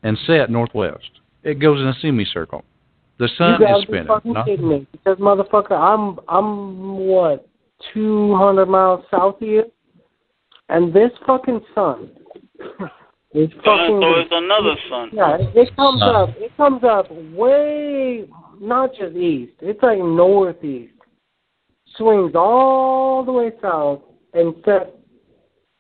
[0.03, 1.11] and set northwest?
[1.43, 2.65] It goes in a semicircle.
[3.19, 4.07] The sun you gotta is be spinning.
[4.07, 4.87] fucking not- kidding me.
[4.93, 7.47] Because motherfucker, I'm I'm what
[7.93, 9.65] two hundred miles south of you,
[10.71, 12.11] and this fucking sun
[13.35, 14.01] is uh, So fucking.
[14.01, 15.11] so it's another sun.
[15.13, 16.15] yeah, it, it comes Sun.
[16.17, 16.29] up.
[16.39, 18.27] It comes up way
[18.61, 19.55] not just east.
[19.61, 20.93] It's like northeast.
[21.97, 24.03] Swings all the way south
[24.35, 24.91] and sets.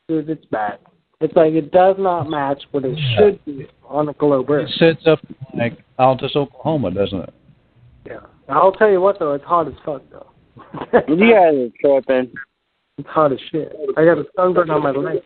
[0.08, 0.78] Dude, it's bad.
[1.20, 3.16] It's like it does not match what it Yeah.
[3.18, 4.70] should be on the globe It Earth.
[4.70, 5.20] sets up
[5.54, 7.34] like Altus, Oklahoma, doesn't it?
[8.06, 8.20] Yeah.
[8.48, 10.26] I'll tell you what though, it's hot as fuck though.
[11.08, 12.32] You guys are tripping.
[12.98, 13.72] It's hot as shit.
[13.96, 15.22] I got a sunburn on my leg.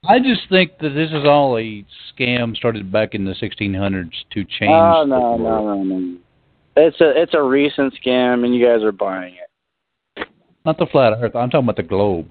[0.08, 4.44] I just think that this is all a scam started back in the 1600s to
[4.44, 4.72] change.
[4.72, 6.18] Oh the no, no, no, no.
[6.78, 10.28] It's a it's a recent scam, and you guys are buying it.
[10.66, 11.36] Not the flat Earth.
[11.36, 12.30] I'm talking about the globe.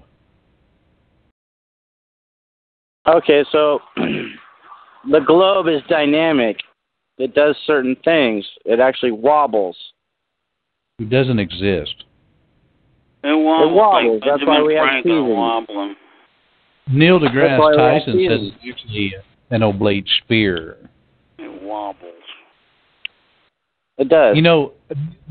[3.07, 6.57] Okay, so the globe is dynamic.
[7.17, 8.45] It does certain things.
[8.65, 9.77] It actually wobbles.
[10.99, 12.03] It doesn't exist.
[13.23, 13.75] It wobbles.
[13.75, 14.21] wobbles.
[14.21, 15.37] Like That's why Benjamin we have Franklin seasons.
[15.37, 15.95] wobbling.
[16.87, 19.15] Neil deGrasse Tyson says it's actually
[19.49, 20.77] an oblate sphere.
[21.39, 22.13] It wobbles.
[23.97, 24.35] It does.
[24.35, 24.73] You know,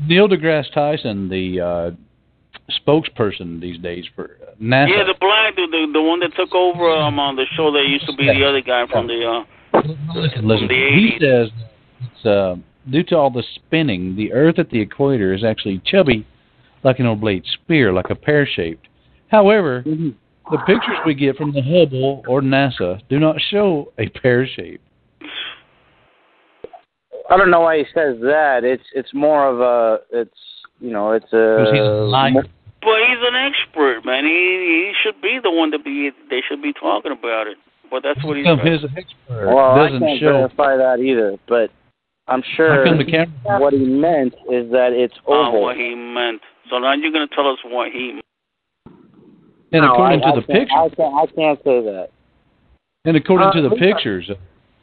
[0.07, 1.91] Neil deGrasse Tyson, the uh,
[2.71, 4.89] spokesperson these days for NASA.
[4.89, 7.85] Yeah, the black dude, the the one that took over um on the show that
[7.87, 9.81] used to be the other guy from the uh
[10.15, 10.67] listen, listen.
[10.67, 11.49] the He says
[12.01, 12.55] it's uh,
[12.89, 16.25] due to all the spinning, the Earth at the equator is actually chubby,
[16.83, 18.87] like an oblate sphere, like a pear shaped.
[19.29, 20.15] However, Mhm.
[20.51, 24.81] The pictures we get from the Hubble or NASA do not show a pear shape.
[27.29, 28.61] I don't know why he says that.
[28.63, 30.37] It's it's more of a it's
[30.79, 32.49] you know it's a Because he's a.
[32.81, 34.25] But he's an expert, man.
[34.25, 36.11] He he should be the one to be.
[36.29, 37.57] They should be talking about it.
[37.89, 38.45] But that's what he's.
[38.45, 40.47] How come his expert well, doesn't can't show?
[40.47, 41.71] verify that either, but
[42.27, 43.59] I'm sure the camera?
[43.59, 45.61] what he meant is that it's uh, oval.
[45.61, 46.41] what he meant.
[46.69, 48.19] So now you're gonna tell us what he.
[49.71, 52.09] And No, according I, to I the can't, picture, I can't, I can't say that.
[53.05, 53.85] and according Uh, to the Levi.
[53.93, 54.31] pictures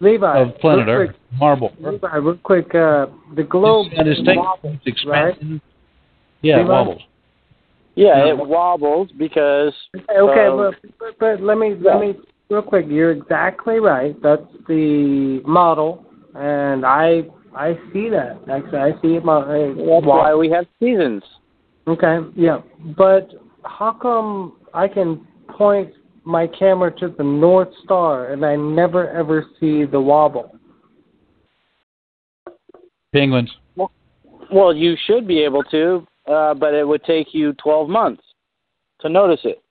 [0.00, 4.20] Levi, of planet real Earth, marble, quick, Levi, real quick, uh, the globe and it's
[4.20, 5.28] taking- wobbles, it's right?
[5.30, 5.60] expanding.
[6.42, 7.02] Yeah, it wobbles.
[7.94, 12.14] Yeah, it wobbles because Okay, um, but, but but let me let me
[12.50, 12.86] real quick.
[12.88, 14.20] You're exactly right.
[14.22, 18.40] That's the model, and I I see that.
[18.50, 19.24] Actually, I see it.
[19.24, 21.22] My, that's why we have seasons.
[21.86, 22.60] Okay, yeah,
[22.96, 23.30] but
[23.64, 25.92] how come I can point
[26.24, 30.56] my camera to the North Star and I never ever see the wobble?
[33.12, 33.50] Penguins.
[34.52, 38.22] Well, you should be able to, uh, but it would take you 12 months
[39.00, 39.62] to notice it.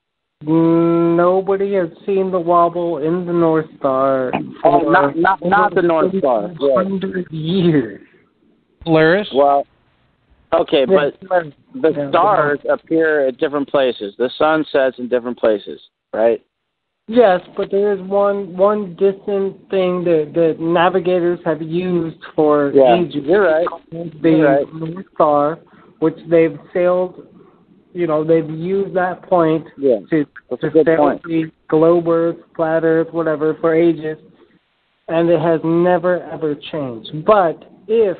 [0.44, 4.32] Nobody has seen the wobble in the North Star
[4.64, 6.52] Oh, for not not not the North Star.
[6.58, 6.74] Yeah.
[6.74, 8.00] hundred years.
[8.80, 9.28] Polaris.
[9.32, 9.66] Well,
[10.52, 11.18] Okay, but
[11.74, 14.14] the stars appear at different places.
[14.18, 15.80] The sun sets in different places,
[16.12, 16.44] right?
[17.08, 22.94] Yes, but there is one one distant thing that that navigators have used for Yeah,
[23.00, 23.24] ages.
[23.24, 23.66] you're right.
[23.90, 24.74] The You're right.
[24.74, 25.58] North Star,
[25.98, 27.26] which they've sailed,
[27.92, 30.00] you know, they've used that point Yeah.
[30.10, 30.26] to
[30.60, 31.22] to sail point.
[31.24, 34.18] the globe Earth, flat Earth, whatever, for ages,
[35.08, 37.24] and it has never ever changed.
[37.24, 38.16] But if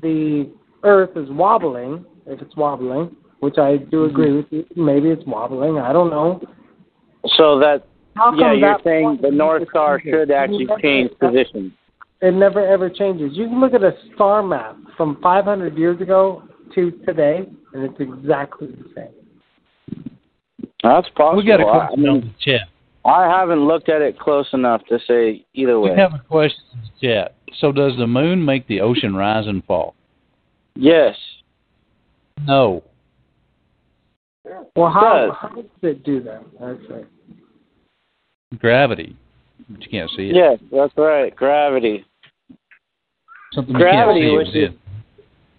[0.00, 0.48] the
[0.82, 4.10] Earth is wobbling, if it's wobbling, which I do Mm-hmm.
[4.10, 5.78] agree with you, maybe it's wobbling.
[5.78, 6.40] I don't know.
[7.36, 7.84] So that
[8.16, 11.74] How yeah, come you're that saying the North Star should actually Never- change position.
[12.22, 13.30] It never ever changes.
[13.34, 16.42] You can look at a star map from 500 years ago
[16.74, 20.10] to today, and it's exactly the same.
[20.82, 21.36] That's possible.
[21.42, 22.68] We got a I- I question on mean, the chat.
[23.06, 25.92] I haven't looked at it close enough to say either way.
[25.92, 27.34] We have a question in the chat.
[27.58, 29.94] So does the moon make the ocean rise and fall?
[30.76, 31.16] Yes.
[32.46, 32.82] No.
[34.74, 35.36] Well, how, does.
[35.40, 36.42] how does it do that?
[36.62, 37.04] Actually,
[38.58, 39.16] Gravity.
[39.68, 40.34] But you can't see it.
[40.34, 41.34] Yes, that's right.
[41.36, 42.04] Gravity.
[43.52, 44.58] Something Gravity, you can't which see.
[44.60, 44.76] is- is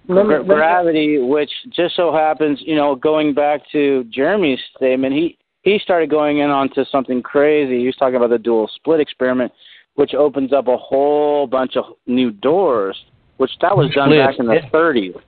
[0.07, 4.03] let me, Gra- let me- gravity, which just so happens, you know, going back to
[4.05, 7.79] Jeremy's statement, he he started going in onto something crazy.
[7.79, 9.53] He was talking about the dual slit experiment,
[9.93, 12.97] which opens up a whole bunch of new doors.
[13.41, 14.69] Which that was done back in the yeah.
[14.69, 15.19] 30s.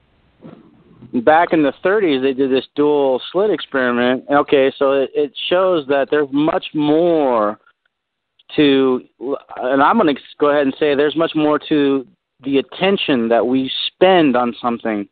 [1.24, 4.24] Back in the 30s, they did this dual slit experiment.
[4.32, 7.58] Okay, so it, it shows that there's much more
[8.56, 9.02] to,
[9.58, 12.06] and I'm going to go ahead and say there's much more to
[12.44, 15.10] the attention that we spend on something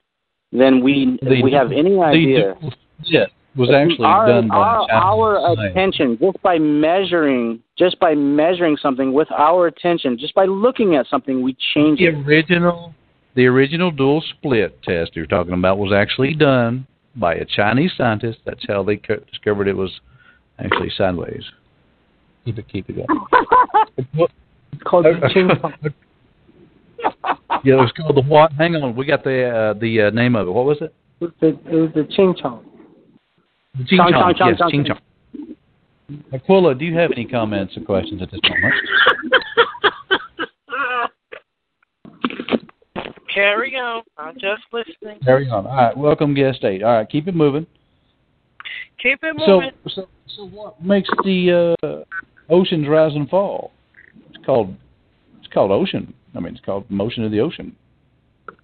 [0.51, 2.53] than we The- we have any idea.
[2.61, 4.55] dual slit was actually our, done by
[4.91, 10.45] our, our attention just by measuring just by measuring something with our attention just by
[10.45, 12.93] looking at something we change The it original,
[13.33, 18.37] the original dual slit test you're talking about was actually done by a Chinese scientist.
[18.45, 19.89] That's how they co- discovered it was
[20.59, 21.43] actually sideways.
[22.45, 23.07] Keep it, keep it going.
[23.97, 25.73] it's called the Ching Chong.
[27.63, 28.51] yeah, it was called the what?
[28.53, 30.51] Hang on, we got the uh, the uh, name of it.
[30.51, 30.93] What was it?
[31.19, 32.63] It was the, it was the Ching Chong.
[33.79, 34.33] The Ching Chong, Chong.
[34.37, 34.99] chong, Yes, chong, Ching chong.
[36.33, 38.73] Aquila, do you have any comments or questions at this moment?
[43.33, 44.03] Carry on.
[44.17, 45.19] I'm just listening.
[45.23, 45.65] Carry on.
[45.65, 46.83] All right, welcome guest eight.
[46.83, 47.65] All right, keep it moving.
[49.01, 49.71] Keep it So, moving.
[49.87, 52.03] so, so what makes the uh,
[52.49, 53.71] oceans rise and fall?
[54.33, 54.75] It's called
[55.39, 56.13] it's called ocean.
[56.35, 57.75] I mean, it's called motion of the ocean.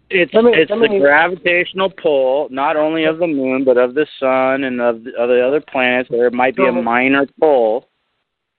[0.09, 4.05] It's me- it's the me- gravitational pull not only of the moon but of the
[4.19, 7.87] sun and of the, of the other planets there might be a minor pull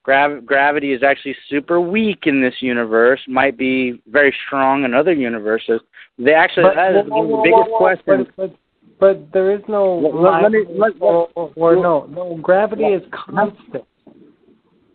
[0.02, 5.12] Grav- gravity is actually super weak in this universe might be very strong in other
[5.12, 5.80] universes
[6.18, 8.50] they actually But, that is whoa, one whoa, of the whoa, biggest whoa, questions But,
[8.50, 8.58] but,
[9.00, 12.36] but there is no Let- let- me- let- or, or, or no, no.
[12.42, 13.84] Gravity is constant.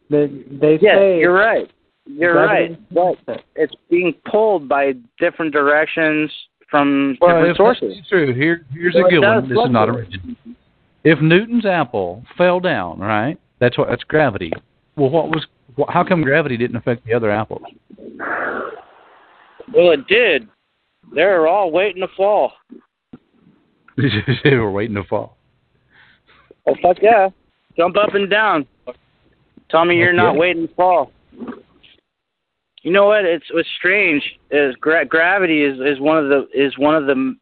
[0.10, 1.72] They they yes say you're right
[2.06, 6.32] you're gravity right but it's being pulled by different directions
[6.70, 9.50] from Well, different if sources true, here here's Well, a good one.
[9.50, 10.08] This is not fluctuate.
[10.16, 10.36] original.
[11.04, 13.38] If Newton's apple fell down, right?
[13.60, 14.52] That's what that's gravity.
[14.96, 15.46] Well, what was?
[15.90, 17.62] How come gravity didn't affect the other apples?
[19.74, 20.48] well it did
[21.16, 22.52] they're all waiting to fall
[24.44, 25.38] they were waiting to fall.
[26.68, 27.30] Oh fuck yeah!
[27.78, 28.66] Jump up and down.
[29.70, 30.40] Tell me you're Heck not yeah.
[30.40, 31.12] waiting to fall.
[32.84, 33.24] You know what?
[33.26, 37.36] It's what's strange is gra- gravity is is one of the is one of the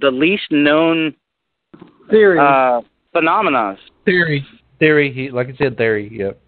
[0.00, 1.14] the least known
[2.10, 2.38] theory.
[2.40, 2.80] uh
[3.12, 3.76] phenomena.
[4.04, 4.44] Theory,
[4.78, 5.12] theory.
[5.12, 6.08] He, like I said, theory.
[6.12, 6.38] Yep.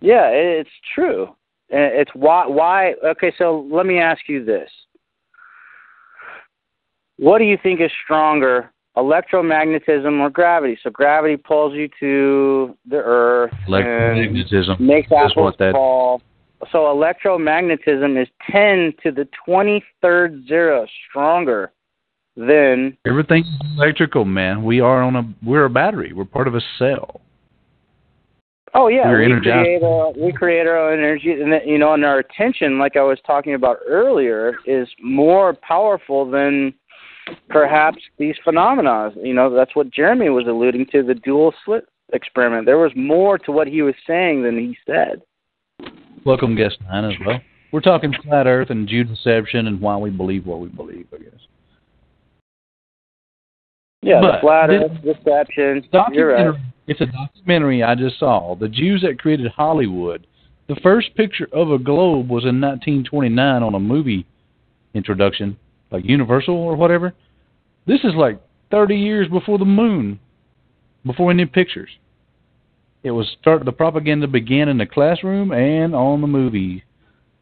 [0.00, 1.34] Yeah, it- it's true.
[1.70, 2.94] And It's why why.
[3.04, 4.70] Okay, so let me ask you this:
[7.18, 10.78] What do you think is stronger, electromagnetism or gravity?
[10.82, 13.52] So gravity pulls you to the Earth.
[13.66, 15.72] and Electromagnetism makes apples what that.
[15.72, 16.20] fall.
[16.72, 21.72] So electromagnetism is 10 to the 23rd zero stronger
[22.36, 23.46] than Everything's
[23.76, 24.64] electrical, man.
[24.64, 26.12] We are on a we're a battery.
[26.12, 27.20] We're part of a cell.
[28.74, 29.64] oh yeah We're we energized.
[29.64, 32.96] create a, we create our own energy and that, you know and our attention like
[32.96, 36.74] I was talking about earlier is more powerful than
[37.48, 39.10] perhaps these phenomena.
[39.16, 42.66] You know that's what Jeremy was alluding to the dual slit experiment.
[42.66, 45.22] There was more to what he was saying than he said.
[46.28, 47.40] Welcome, guest nine as well.
[47.72, 51.06] We're talking flat Earth and Jew deception and why we believe what we believe.
[51.10, 51.32] I guess.
[54.02, 55.88] Yeah, But the flat earth deception.
[56.52, 56.54] Right.
[56.86, 58.56] It's a documentary I just saw.
[58.56, 60.26] The Jews that created Hollywood.
[60.68, 64.26] The first picture of a globe was in 1929 on a movie
[64.92, 65.56] introduction,
[65.90, 67.14] like Universal or whatever.
[67.86, 68.38] This is like
[68.70, 70.20] 30 years before the moon,
[71.06, 71.88] before any pictures.
[73.02, 76.84] It was start the propaganda began in the classroom and on the movie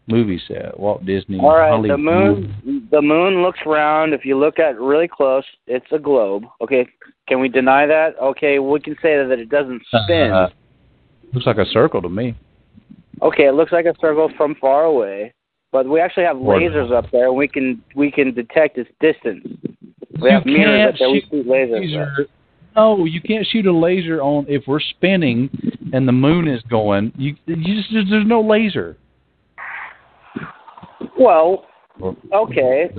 [0.06, 0.78] movie set.
[0.78, 1.38] Walt Disney.
[1.40, 1.98] All right, Hollywood.
[1.98, 4.12] the moon the moon looks round.
[4.12, 6.44] If you look at it really close, it's a globe.
[6.60, 6.86] Okay,
[7.28, 8.16] can we deny that?
[8.22, 10.30] Okay, we can say that it doesn't spin.
[10.30, 10.48] Uh,
[11.32, 12.36] looks like a circle to me.
[13.22, 15.32] Okay, it looks like a circle from far away,
[15.72, 17.28] but we actually have lasers up there.
[17.28, 19.44] and We can we can detect its distance.
[20.20, 21.10] We You have mirrors can't up there.
[21.10, 21.80] We shoot shoot lasers.
[21.80, 22.26] laser.
[22.76, 25.48] No, you can't shoot a laser on if we're spinning
[25.92, 27.12] and the moon is going.
[27.16, 28.96] You, you just there's no laser.
[31.18, 31.66] Well,
[32.32, 32.90] okay,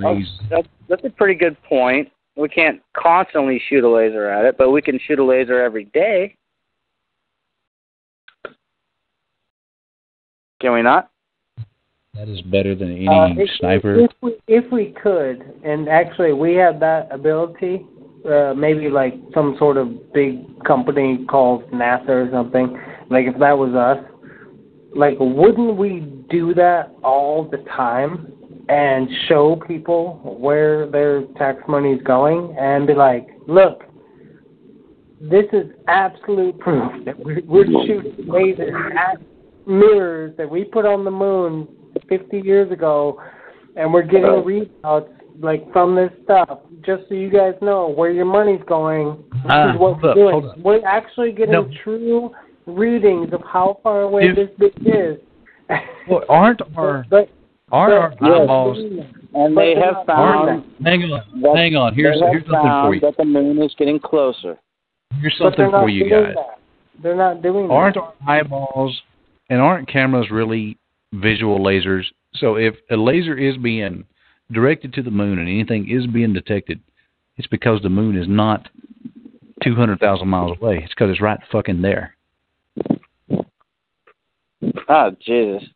[0.50, 2.10] that's that's a pretty good point.
[2.36, 5.84] We can't constantly shoot a laser at it, but we can shoot a laser every
[5.86, 6.36] day.
[10.60, 11.10] Can we not?
[12.14, 14.00] That is better than any Uh, if, sniper.
[14.00, 17.86] If we if we could, and actually we have that ability,
[18.28, 22.78] uh, maybe like some sort of big company called NASA or something.
[23.10, 24.04] Like if that was us,
[24.94, 26.00] like wouldn't we
[26.30, 28.32] do that all the time
[28.68, 33.84] and show people where their tax money is going and be like, look,
[35.20, 39.18] this is absolute proof that we're, we're shooting lasers at
[39.66, 41.66] mirrors that we put on the moon
[42.08, 43.20] 50 years ago,
[43.76, 46.60] and we're getting readouts like from this stuff.
[46.84, 49.16] Just so you guys know where your money's going.
[49.32, 50.52] This Ah, is what we're up, doing.
[50.62, 51.68] We're actually getting No.
[51.82, 52.30] true
[52.66, 55.18] readings of how far away If- this bit is.
[56.08, 57.28] Well, aren't our but
[57.70, 58.78] aren't our but- eyeballs?
[59.34, 61.94] And they have found Hang on, that- hang on.
[61.94, 63.00] Here's they have here's something for you.
[63.00, 64.56] that the moon is getting closer.
[65.20, 66.34] Here's but they're something not for you doing guys.
[66.34, 66.58] that.
[67.02, 68.00] They're not doing Aren't that.
[68.00, 69.00] our eyeballs
[69.50, 70.78] and aren't cameras really
[71.12, 72.04] visual lasers?
[72.36, 74.04] So if a laser is being
[74.52, 76.80] directed to the moon and anything is being detected,
[77.36, 78.68] it's because the moon is not
[79.62, 80.80] 200,000 miles away.
[80.82, 82.14] It's because it's right fucking there.
[84.88, 85.68] Oh Jesus!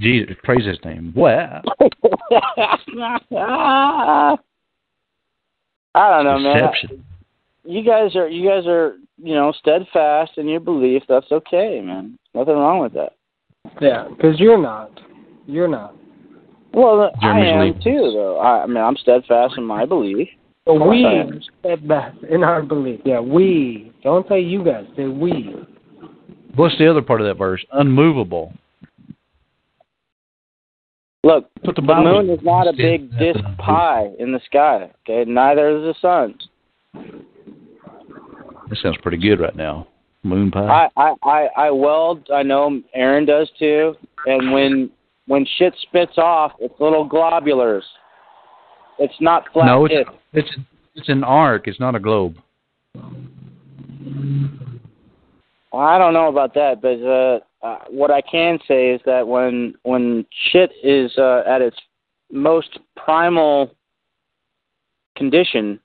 [0.00, 1.12] Jesus, praise his name.
[1.14, 1.62] Well,
[5.94, 6.70] I don't know, man.
[7.64, 11.02] You guys are you guys are you know steadfast in your belief.
[11.08, 12.18] That's okay, man.
[12.34, 13.14] Nothing wrong with that.
[13.80, 14.90] Yeah, because you're not.
[15.46, 15.94] You're not.
[16.72, 17.82] Well, Jeremy's I am leaving.
[17.82, 18.38] too, though.
[18.38, 20.28] I, I mean, I'm steadfast in my belief.
[20.66, 23.00] But we steadfast in our belief.
[23.04, 23.92] Yeah, we.
[24.02, 24.84] Don't say you guys.
[24.96, 25.54] Say we.
[26.56, 27.64] What's the other part of that verse?
[27.72, 28.52] Unmovable.
[31.24, 34.90] Look, But the the moon is not a big disc pie in the sky.
[35.08, 36.38] Okay, neither is the sun.
[38.68, 39.88] That sounds pretty good right now.
[40.22, 40.88] Moon pie.
[40.96, 42.28] I, I, I, I weld.
[42.32, 43.94] I know Aaron does too.
[44.26, 44.90] And when
[45.28, 47.84] when shit spits off, it's little globulars.
[48.98, 50.10] It's not flat no, it's disc.
[50.32, 50.48] it's
[50.96, 51.68] it's an arc.
[51.68, 52.34] It's not a globe.
[55.72, 59.74] I don't know about that, but uh, uh, what I can say is that when
[59.84, 61.76] when shit is uh, at its
[62.32, 63.70] most primal
[65.16, 65.78] condition,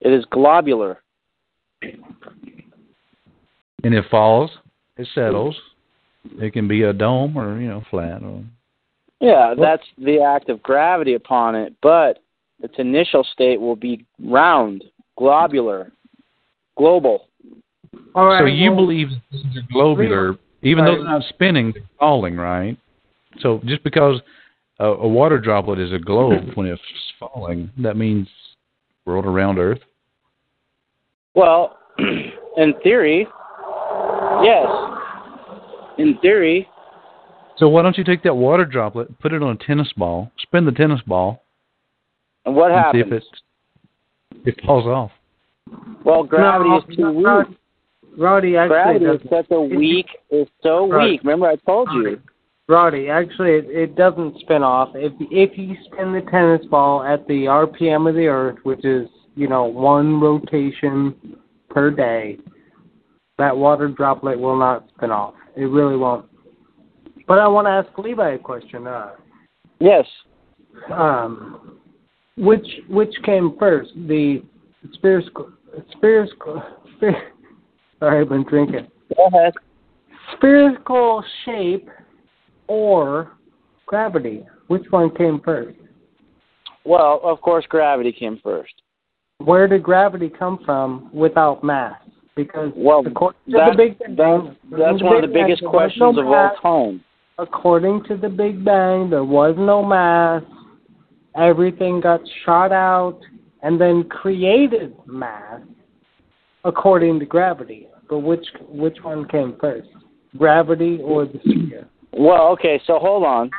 [0.00, 1.02] it is globular.
[1.82, 2.02] And
[3.94, 4.50] it falls,
[4.96, 5.56] it settles.
[6.38, 8.20] It can be a dome or you know flat.
[8.22, 8.42] Or,
[9.20, 12.18] Yeah, that's the act of gravity upon it, but
[12.62, 14.84] its initial state will be round,
[15.16, 15.92] globular,
[16.76, 17.28] global.
[18.14, 18.40] All right.
[18.40, 22.36] so you well, believe that things are globular, even though they're not spinning, they're falling,
[22.36, 22.76] right?
[23.40, 24.20] So just because
[24.78, 26.82] a, a water droplet is a globe when it's
[27.18, 28.28] falling, that means
[29.06, 29.80] world around Earth.
[31.34, 33.26] Well, in theory,
[34.42, 34.66] yes.
[35.98, 36.68] In theory,
[37.58, 40.64] So why don't you take that water droplet, put it on a tennis ball, spin
[40.66, 41.42] the tennis ball,
[42.44, 43.24] and what and see happens?
[44.34, 45.10] if it it falls off?
[46.04, 47.58] Well, gravity no, is too weak.
[48.18, 49.30] Roddy actually Gravity is doesn't.
[49.30, 50.06] such a weak.
[50.30, 51.10] Is so Right.
[51.12, 51.20] weak.
[51.22, 52.20] Remember, I told you.
[52.68, 54.90] Roddy, actually, it, it doesn't spin off.
[54.94, 59.08] If if you spin the tennis ball at the RPM of the Earth, which is
[59.34, 61.14] you know one rotation
[61.68, 62.38] per day,
[63.38, 65.34] that water droplet will not spin off.
[65.56, 66.26] It really won't.
[67.26, 68.86] But I want to ask Levi a question.
[68.86, 69.12] Uh,
[69.78, 70.06] Yes.
[70.90, 71.78] um,
[72.36, 74.42] which which came first, the
[74.94, 75.50] spherical
[75.92, 76.62] spherical?
[76.96, 77.30] Spher-
[77.98, 78.86] sorry, I've been drinking.
[79.16, 79.52] Go ahead.
[80.36, 81.88] Spherical shape
[82.68, 83.32] or
[83.86, 84.46] gravity?
[84.68, 85.78] Which one came first?
[86.84, 88.72] Well, of course, gravity came first.
[89.38, 92.00] Where did gravity come from without mass?
[92.34, 96.16] Because Well, according to that- the Big Bang, That's, that's one of the biggest questions
[96.16, 97.04] no of all time.
[97.38, 100.42] According to the Big Bang, there was no mass,
[101.36, 103.18] everything got shot out
[103.62, 105.60] and then created mass
[106.64, 107.88] according to gravity.
[108.08, 109.88] But which which one came first,
[110.38, 111.86] gravity or the sphere?
[112.12, 113.50] Well, okay, so hold on.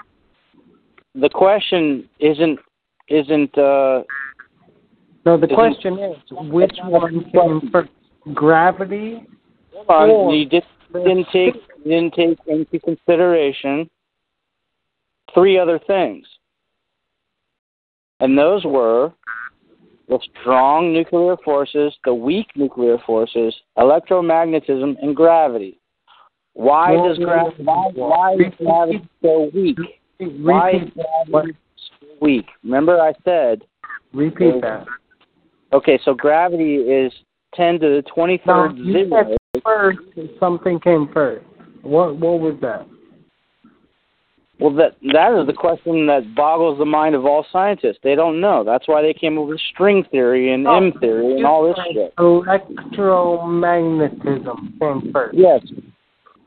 [1.13, 2.57] The question isn't
[3.09, 4.03] isn't uh
[5.25, 6.15] No, the Isn't- question is
[6.49, 7.91] which one came first,
[8.33, 9.23] gravity
[9.73, 11.53] hold on, or you just the didn't take
[11.87, 13.89] didn't take into consideration
[15.33, 16.25] three other things.
[18.19, 19.11] And those were
[20.07, 25.79] the strong nuclear forces, the weak nuclear forces, electromagnetism, and gravity.
[26.53, 29.77] Why Well, does gra- why, why is gravity so weak?
[30.17, 30.89] Why is
[31.29, 31.53] gravity
[31.99, 32.45] so weak?
[32.63, 33.63] Remember I said,
[34.13, 34.85] repeat that.
[35.73, 37.13] okay, so gravity is
[37.53, 39.09] 10 to the No, 23rd you zero.
[39.53, 39.99] said first
[40.39, 41.45] something came first.
[41.87, 42.87] What what was that?
[44.59, 47.99] Well, that that is the question that boggles the mind of all scientists.
[48.03, 48.63] They don't know.
[48.63, 51.77] That's why they came up with string theory and M oh, theory and all this
[51.93, 52.15] shit.
[52.17, 55.37] Electromagnetism came first.
[55.37, 55.61] Yes,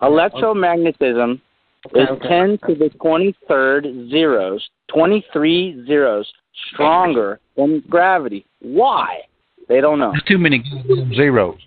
[0.02, 1.40] electromagnetism
[1.86, 2.28] Okay, is okay.
[2.28, 6.30] 10 to the 23rd zeros, 23 zeros
[6.72, 8.44] stronger than gravity.
[8.60, 9.20] Why?
[9.68, 10.10] They don't know.
[10.10, 10.62] There's too many
[11.14, 11.58] zeros.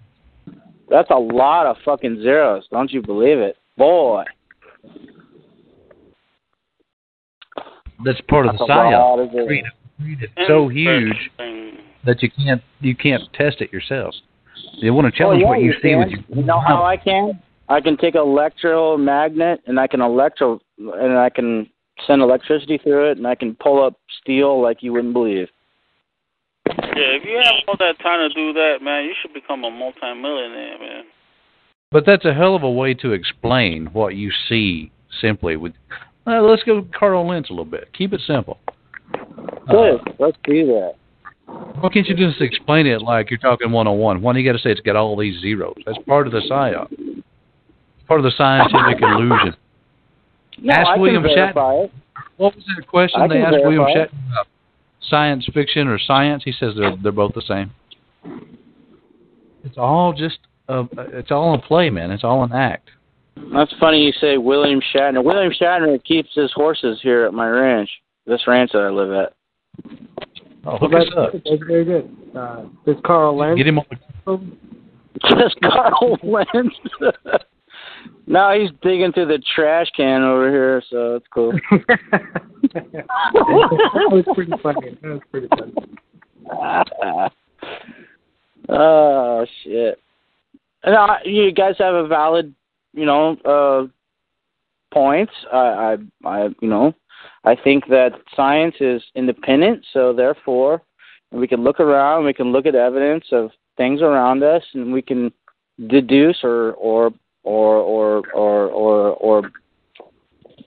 [0.89, 2.67] That's a lot of fucking zeros.
[2.69, 3.57] Don't you believe it?
[3.78, 4.24] Boy.
[8.05, 9.24] That's part of That's the a lot psyop.
[9.26, 9.47] of zeros.
[9.47, 11.32] Create a- create it so huge
[12.05, 14.21] that you can't you can't test it yourselves.
[14.82, 15.99] They want to Oh, challenge yeah, what you, see can.
[15.99, 17.39] with your You know how I can?
[17.69, 21.69] I can take an electromagnet and I can electro and I can
[22.05, 25.47] send electricity through it and I can pull up steel like you wouldn't believe.
[26.67, 29.71] Yeah, if you have all that time to do that, man, you should become a
[29.71, 31.03] multimillionaire, man.
[31.94, 34.91] But that's a hell of a way to explain what you see
[35.22, 35.74] simply with.
[36.26, 37.88] Uh, let's go Carl Lentz a little bit.
[37.94, 38.60] Keep it simple.
[39.70, 40.00] Good.
[40.00, 40.94] Uh, Let's do that.
[41.46, 44.24] why can't you just explain it like you're talking one on one?
[44.24, 45.76] Why do you got to say it's got all these zeros?
[45.86, 46.89] That's part of the psyop.
[48.08, 49.56] Part of the scientific illusion.
[50.60, 51.56] No, Ask I William it.
[52.38, 53.84] What was that question I they asked William.
[53.84, 54.48] Shatner about?
[55.02, 56.41] Science fiction or science?
[56.44, 57.72] He says they're they're both the same.
[59.64, 60.39] It's all just
[60.70, 60.86] a,
[61.18, 62.11] it's all a play, man.
[62.11, 62.89] It's all an act.
[63.53, 65.24] That's funny you say William Shatner.
[65.24, 67.89] William Shatner keeps his horses here at my ranch.
[68.26, 69.34] This ranch that I live at.
[70.66, 71.32] Oh, Well, that's, us up.
[71.34, 72.16] that's very good.
[72.36, 73.57] Uh, does Carl Lentz?
[73.57, 73.86] Get him on
[74.26, 74.41] the
[75.36, 76.76] Just Carl Lentz.
[78.28, 81.51] now he's digging through the trash can over here, so it's cool.
[82.74, 84.97] that was pretty funny.
[85.01, 85.74] That was pretty funny.
[88.70, 89.99] oh shit!
[90.84, 92.54] Uh, you guys have a valid,
[92.94, 93.88] you know, uh,
[94.94, 95.34] points.
[95.52, 96.94] I, I, I, you know,
[97.44, 100.82] I think that science is independent, so therefore,
[101.32, 105.02] we can look around, we can look at evidence of things around us, and we
[105.02, 105.32] can
[105.88, 107.12] deduce or or
[107.44, 109.52] or or or or, or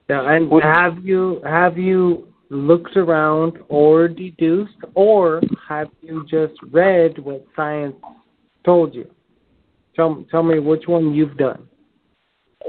[0.09, 7.19] Yeah, and have you have you looked around or deduced, or have you just read
[7.19, 7.97] what science
[8.65, 9.09] told you?
[9.97, 11.67] Tell tell me which one you've done.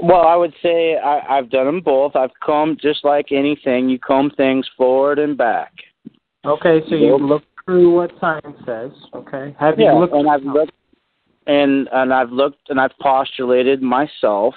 [0.02, 2.16] Well, I would say I, I've done them both.
[2.16, 3.88] I've combed just like anything.
[3.88, 5.72] You comb things forward and back.
[6.44, 8.92] Okay, so you've looked through what science says.
[9.14, 10.14] Okay, have yeah, you looked?
[10.14, 10.72] and I've looked
[11.46, 14.54] and and I've looked and I've postulated myself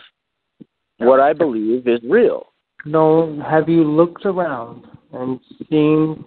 [0.98, 2.48] what I believe is real.
[2.86, 6.24] No, have you looked around and seen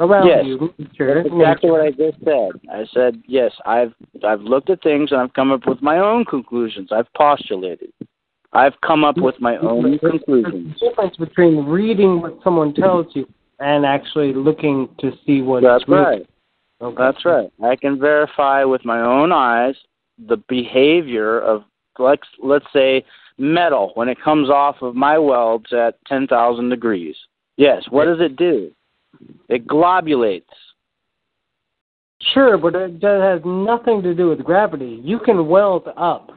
[0.00, 0.44] around Yes.
[0.46, 0.72] you?
[0.78, 1.72] Nature, That's exactly nature.
[1.72, 2.50] what I just said.
[2.72, 3.52] I said yes.
[3.66, 3.94] I've
[4.24, 6.90] I've looked at things and I've come up with my own conclusions.
[6.92, 7.92] I've postulated.
[8.52, 10.78] I've come up with my own There's a conclusions.
[10.80, 13.28] difference between reading what someone tells you
[13.60, 16.26] and actually looking to see what That's right.
[16.80, 16.94] Okay.
[16.96, 17.52] That's right.
[17.62, 19.74] I can verify with my own eyes
[20.26, 21.64] the behavior of
[21.98, 23.04] let's let's say
[23.36, 27.16] metal when it comes off of my welds at 10,000 degrees.
[27.56, 28.70] Yes, what does it do?
[29.48, 30.42] It globulates.
[32.34, 35.00] Sure, but it, has nothing to do with gravity.
[35.02, 36.30] You can weld up,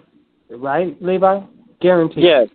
[0.50, 1.40] right, Levi?
[1.82, 2.24] Guaranteed.
[2.24, 2.48] Yes.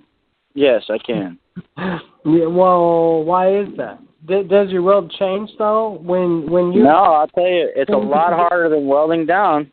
[0.54, 1.38] Yes, I can.
[2.26, 4.00] Yeah, well, why is that?
[4.26, 6.82] D- does your weld change though when when you?
[6.82, 9.70] No, I'll tell you, it's a lot harder than welding down.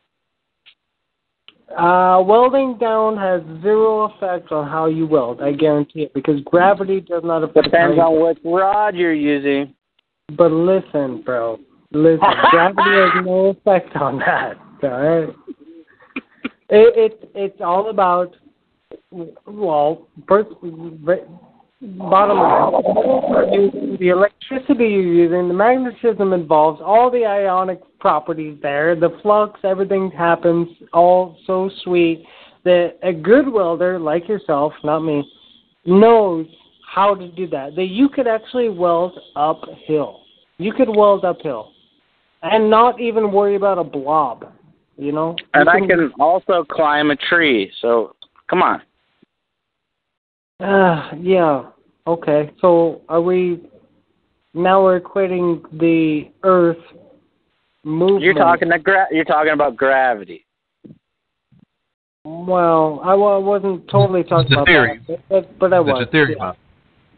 [1.76, 5.42] Uh, welding down has zero effect on how you weld.
[5.42, 7.64] I guarantee it because gravity does not affect.
[7.66, 9.74] Depends on which rod you're using.
[10.30, 11.60] But listen, bro.
[11.92, 12.20] Listen,
[12.52, 14.58] gravity has no effect on that.
[14.84, 15.36] All right.
[16.70, 18.36] It, it it's all about
[19.46, 20.50] well, first
[21.82, 29.18] bottom line, the electricity you're using, the magnetism involves all the ionic properties there, the
[29.22, 32.26] flux, everything happens all so sweet
[32.64, 35.30] that a good welder like yourself, not me,
[35.86, 36.48] knows
[36.94, 37.76] how to do that.
[37.76, 40.22] That you could actually weld uphill.
[40.58, 41.72] You could weld uphill.
[42.44, 44.52] And not even worry about a blob.
[44.98, 45.36] You know?
[45.54, 47.72] And You I can also climb a tree.
[47.82, 48.16] So
[48.50, 48.82] come on.
[50.60, 51.70] Uh, yeah.
[52.06, 52.52] Okay.
[52.62, 53.62] So are we
[54.54, 56.78] now we're equating the Earth
[57.84, 58.22] movement?
[58.22, 60.46] You're talking the gra- you're talking about gravity.
[62.26, 65.02] Well, I, wa- wasn't totally talking It's about theory.
[65.10, 65.96] that, but, but I was.
[65.98, 66.54] There's a theory yeah.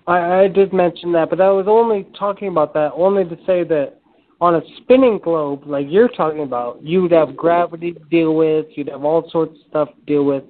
[0.05, 0.33] About it.
[0.33, 3.63] I, I did mention that, but I was only talking about that only to say
[3.63, 3.99] that
[4.41, 8.89] on a spinning globe, like you're talking about, you'd have gravity to deal with, you'd
[8.89, 10.43] have all sorts of stuff to deal with,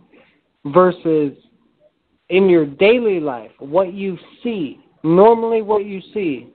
[0.66, 1.34] versus
[2.30, 6.52] in your daily life, what you see, normally what you see,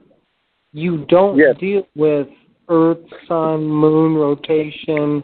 [0.73, 1.57] you don't Yes.
[1.59, 2.29] deal with
[2.69, 5.23] Earth, Sun, Moon rotation,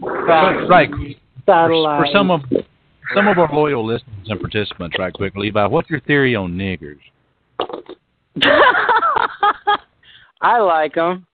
[0.00, 0.90] Right.
[1.46, 1.98] satellite.
[1.98, 2.42] For, for some of
[3.14, 6.98] some of our loyal listeners and participants, right quick, Levi, what's your theory on niggers?
[10.40, 11.26] I like them.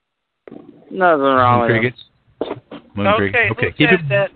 [0.91, 2.05] Nothing wrong Moon with crickets.
[2.95, 3.49] Moon Okay, crickets.
[3.49, 4.01] who Okay, keep it.
[4.09, 4.31] that?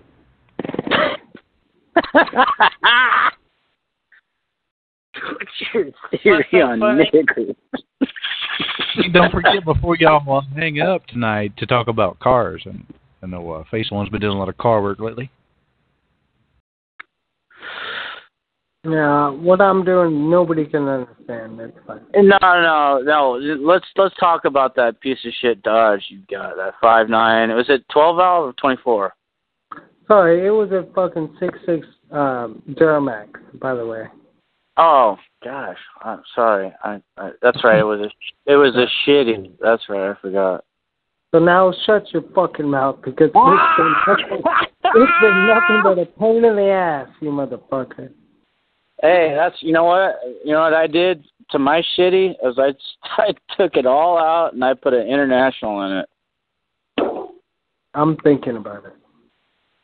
[5.13, 5.51] What's
[6.25, 7.11] your theory on funny?
[7.13, 7.55] niggers?
[9.13, 12.61] Don't forget before y'all hang up tonight to talk about cars.
[12.65, 12.85] And
[13.21, 15.29] I know uh, Face One's been doing a lot of car work lately.
[18.85, 21.57] Yeah, what I'm doing, nobody can understand.
[21.57, 22.01] That's fine.
[22.15, 23.39] No, no, no.
[23.61, 26.57] Let's let's talk about that piece of shit Dodge you got.
[26.57, 27.49] That five nine.
[27.49, 29.13] Was it twelve valve or twenty four?
[30.09, 33.29] Sorry, it was a fucking six six um, Duramax,
[33.61, 34.03] by the way.
[34.75, 36.73] Oh gosh, I'm sorry.
[36.83, 37.79] I, I that's right.
[37.79, 39.51] It was a it was a shitty.
[39.61, 40.11] That's right.
[40.11, 40.65] I forgot.
[41.33, 44.43] So now shut your fucking mouth because it's been, nothing,
[44.83, 48.11] it's been nothing but a pain in the ass, you motherfucker.
[49.03, 52.71] Hey, that's you know what you know what I did to my shitty is I
[53.21, 56.09] I took it all out and I put an international in it.
[57.93, 58.93] I'm thinking about it.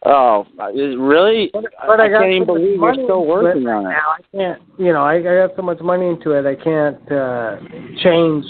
[0.05, 1.49] Oh, really?
[1.51, 3.89] But, but I, got can't even so believe you're still working on it.
[3.89, 4.15] now.
[4.17, 6.45] I can't, you know, I, I got so much money into it.
[6.45, 7.57] I can't uh,
[8.01, 8.45] change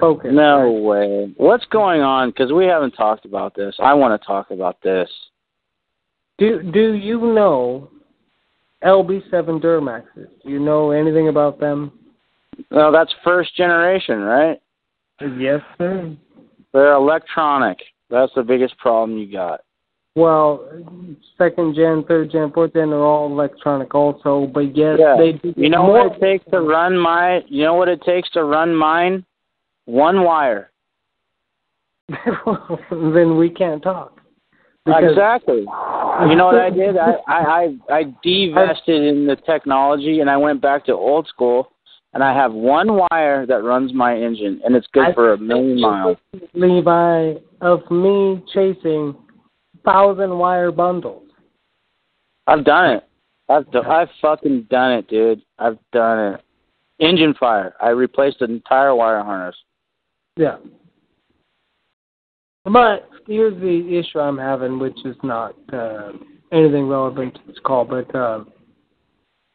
[0.00, 0.30] focus.
[0.34, 1.32] No way.
[1.36, 2.30] What's going on?
[2.30, 3.76] Because we haven't talked about this.
[3.78, 5.08] I want to talk about this.
[6.38, 7.88] Do Do you know
[8.84, 10.28] LB7 Duramaxes?
[10.44, 11.92] Do you know anything about them?
[12.70, 14.60] No, that's first generation, right?
[15.38, 16.14] Yes, sir.
[16.72, 17.78] They're electronic.
[18.10, 19.60] That's the biggest problem you got.
[20.16, 20.68] Well,
[21.36, 25.16] second gen, third gen, fourth gen are all electronic also, but yes, Yeah.
[25.16, 25.52] they do.
[25.56, 27.42] You know what it takes to run my?
[27.48, 29.24] You know what it takes to run mine?
[29.86, 30.70] One wire.
[32.90, 34.13] then we can't talk.
[34.84, 35.60] Because- Exactly.
[35.60, 36.96] You know what I did?
[36.96, 41.70] I I I, I divested in the technology and I went back to old school.
[42.12, 45.36] And I have one wire that runs my engine, and it's good I for a
[45.36, 46.16] million miles.
[46.52, 49.16] Levi, of me chasing
[49.84, 51.28] thousand wire bundles.
[52.46, 53.04] I've done it.
[53.48, 55.42] I've do- I've fucking done it, dude.
[55.58, 56.40] I've done it.
[57.00, 57.74] Engine fire.
[57.82, 59.56] I replaced an entire wire harness.
[60.36, 60.58] Yeah.
[62.64, 66.12] But here's the issue I'm having, which is not uh,
[66.52, 68.52] anything relevant to this call, but um,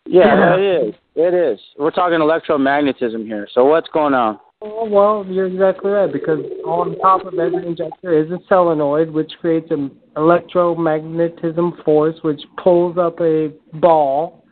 [0.06, 0.96] Yeah, it is.
[1.16, 1.60] It is.
[1.78, 3.48] We're talking electromagnetism here.
[3.54, 4.40] So what's going on?
[4.62, 9.32] Oh, well, you're exactly right because on top of every injector is a solenoid, which
[9.40, 14.44] creates an electromagnetism force, which pulls up a ball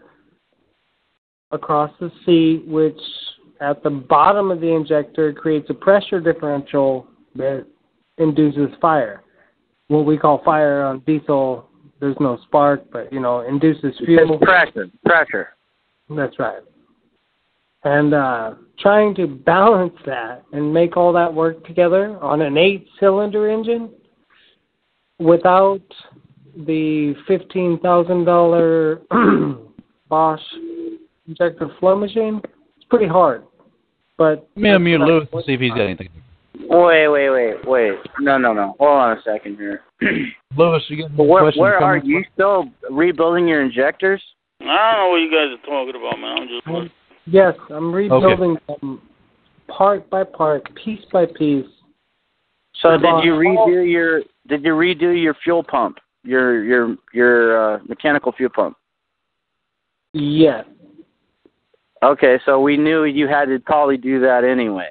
[1.52, 3.00] across the seat, which
[3.60, 7.66] at the bottom of the injector creates a pressure differential that
[8.18, 9.24] induces fire.
[9.88, 14.36] What we call fire on diesel, there's no spark, but you know, induces fuel.
[14.36, 14.90] It's pressure.
[15.06, 15.50] Pressure.
[16.10, 16.62] That's right.
[17.84, 22.88] And uh, trying to balance that and make all that work together on an eight
[23.00, 23.90] cylinder engine
[25.20, 25.82] without
[26.66, 29.02] the fifteen thousand dollar
[30.10, 30.42] Bosch
[31.28, 32.42] injector flow machine,
[32.78, 33.44] it's pretty hard.
[34.18, 36.10] But Let me unmute Lewis and see if he's got anything.
[36.70, 37.94] Wait, wait, wait, wait.
[38.20, 38.76] No, no, no.
[38.80, 39.82] Hold on a second here.
[40.58, 41.62] Lewis, you got any But where, questions?
[41.62, 42.08] where are comments?
[42.08, 44.22] you still rebuilding your injectors?
[44.62, 46.38] I don't know what you guys are talking about, man.
[46.42, 46.92] I'm just listening.
[47.26, 49.02] yes, I'm rebuilding them
[49.68, 51.66] part by part, piece by piece.
[52.82, 55.98] So did you redo your did you redo your fuel pump?
[56.24, 58.78] Your your your uh, mechanical fuel pump?
[60.14, 60.66] Yes.
[62.04, 64.90] Okay, so we knew you had to probably do that anyway.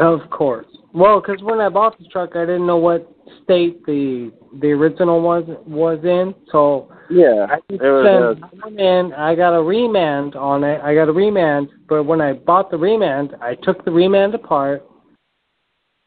[0.00, 0.66] Of course.
[0.92, 3.10] Well, because when I bought the truck, I didn't know what
[3.44, 6.34] state the the original was was in.
[6.50, 7.46] So Yeah.
[7.50, 9.12] I just was I went in.
[9.14, 10.80] I got a reman on it.
[10.82, 14.84] I got a reman, but when I bought the reman, I took the reman apart,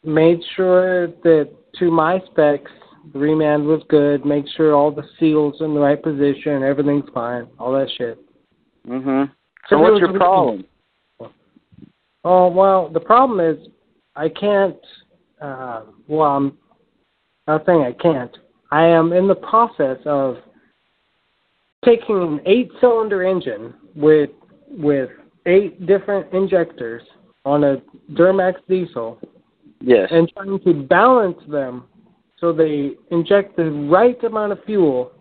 [0.03, 2.71] made sure that to my specs,
[3.13, 4.25] the remand was good.
[4.25, 8.17] Make sure all the seals in the right position, everything's fine, all that shit.
[8.87, 9.29] mhm.
[9.69, 10.65] So So what's your problem?
[12.23, 13.67] Oh well, the problem is
[14.15, 14.77] I can't.
[15.41, 16.57] Uh, well, I'm
[17.47, 18.35] not saying I can't.
[18.71, 20.37] I am in the process of
[21.83, 24.29] taking an eight-cylinder engine with
[24.69, 25.09] with
[25.45, 27.01] eight different injectors
[27.43, 27.81] on a
[28.13, 29.19] Duramax diesel
[29.81, 30.09] Yes.
[30.11, 31.85] and trying to balance them
[32.39, 35.11] so they inject the right amount of fuel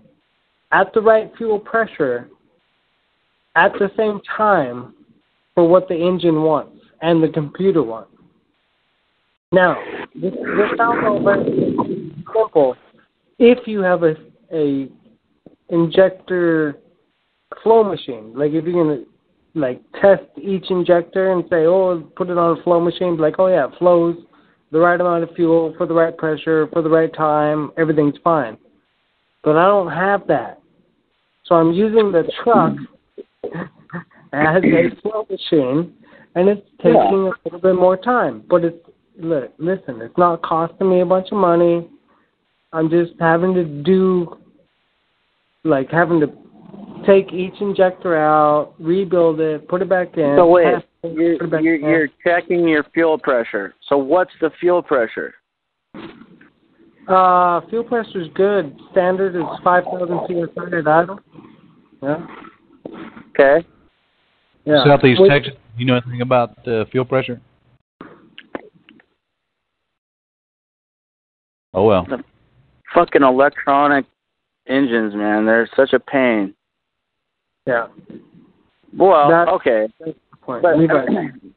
[0.72, 2.28] at the right fuel pressure
[3.56, 4.94] at the same time
[5.54, 8.12] for what the engine wants and the computer wants.
[9.52, 9.76] Now,
[10.14, 12.76] this, this sounds all very simple
[13.40, 14.14] if you have a,
[14.52, 14.88] a
[15.70, 16.76] injector
[17.62, 18.32] flow machine.
[18.36, 19.04] Like if you're gonna
[19.54, 23.48] like test each injector and say, oh, put it on a flow machine, like, oh
[23.48, 24.16] yeah, it flows
[24.70, 28.56] the right amount of fuel for the right pressure for the right time, everything's fine.
[29.42, 30.60] But I don't have that.
[31.46, 32.74] So I'm using the truck
[34.32, 35.92] as a flow machine
[36.36, 37.30] and it's taking Yeah.
[37.30, 38.44] a little bit more time.
[38.48, 38.78] But it's
[39.20, 41.88] look, listen, it's not costing me a bunch of money.
[42.72, 44.36] I'm just having to do
[45.64, 46.28] like having to
[47.06, 50.34] take each injector out, rebuild it, put it back in.
[50.36, 50.66] So wait,
[51.02, 51.82] it, you're, it back you're, in.
[51.82, 53.74] you're checking your fuel pressure.
[53.88, 55.34] So what's the fuel pressure?
[57.08, 58.78] Uh, fuel pressure is good.
[58.92, 61.20] Standard is 5,000 psi at idle.
[62.02, 62.26] Yeah.
[63.30, 63.66] Okay.
[64.64, 64.84] Yeah.
[64.84, 65.54] Southeast Wait, Texas.
[65.76, 67.40] You know anything about uh, fuel pressure?
[71.74, 72.06] Oh well.
[72.08, 72.22] The
[72.94, 74.04] Fucking electronic
[74.66, 75.46] engines, man.
[75.46, 76.54] They're such a pain.
[77.66, 77.86] Yeah.
[78.96, 79.86] Well, That- okay.
[80.00, 80.62] That's the point.
[80.62, 80.76] But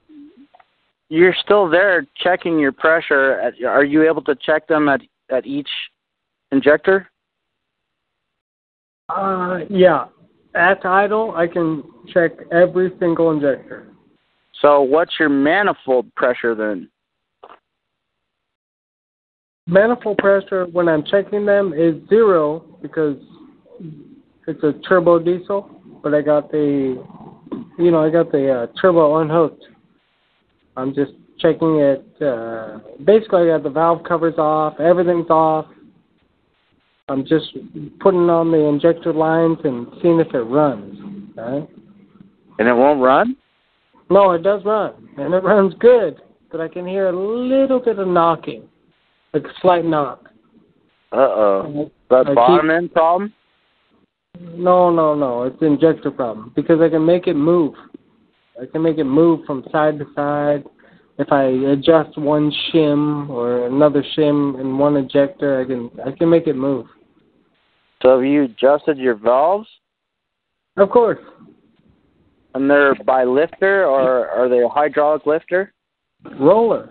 [1.09, 3.39] you're still there checking your pressure.
[3.39, 5.69] At, are you able to check them at at each
[6.51, 7.09] injector?
[9.09, 10.05] Uh, yeah.
[10.55, 11.83] At idle, I can
[12.13, 13.87] check every single injector.
[14.61, 16.89] So what's your manifold pressure then?
[19.65, 23.17] Manifold pressure, when I'm checking them, is zero because
[24.47, 25.69] it's a turbo diesel,
[26.01, 27.01] but I got the,
[27.77, 29.63] you know, I got the uh, turbo unhooked.
[30.75, 32.05] I'm just checking it.
[32.21, 35.67] Uh, basically, I got the valve covers off, everything's off.
[37.07, 37.53] I'm just
[37.99, 41.35] putting on the injector lines and seeing if it runs.
[41.35, 41.69] Right?
[42.59, 43.35] And it won't run?
[44.09, 47.97] No, it does run, and it runs good, but I can hear a little bit
[47.97, 48.67] of knocking,
[49.33, 50.29] like a slight knock.
[51.11, 51.91] Uh oh.
[52.09, 53.33] That I keep- bottom end problem?
[54.39, 55.43] No, no, no.
[55.43, 57.75] It's an injector problem because I can make it move.
[58.59, 60.63] I can make it move from side to side.
[61.19, 66.29] If I adjust one shim or another shim in one injector, I can I can
[66.29, 66.87] make it move.
[68.01, 69.67] So have you adjusted your valves?
[70.77, 71.19] Of course.
[72.55, 75.73] And they're by lifter or are they a hydraulic lifter?
[76.39, 76.89] Roller.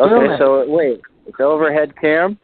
[0.00, 0.38] Okay, Duramax.
[0.38, 2.38] so wait, it's overhead cam?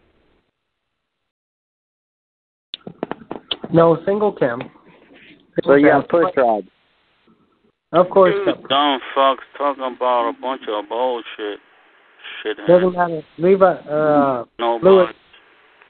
[3.73, 4.61] No, single cam.
[5.65, 6.45] So you Single have push cam.
[6.45, 6.67] rods.
[7.93, 8.35] Of course.
[8.47, 11.59] You dumb fucks talking about a bunch of bullshit.
[12.43, 12.59] Shit.
[12.67, 13.23] Doesn't matter.
[13.39, 15.09] Levi, uh, No, Lewis.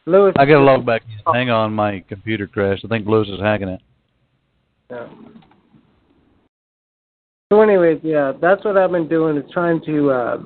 [0.07, 0.35] Lewis.
[0.39, 1.35] I got to log back in.
[1.35, 2.85] Hang on, my computer crashed.
[2.85, 3.81] I think Lewis is hacking it.
[4.91, 5.09] Yeah.
[7.53, 10.39] So, anyways, yeah, that's what I've been doing is trying to uh,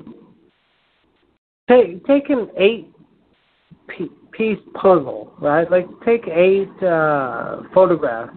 [1.71, 2.93] take take an eight
[4.33, 5.71] piece puzzle, right?
[5.71, 8.37] Like take eight uh, photographs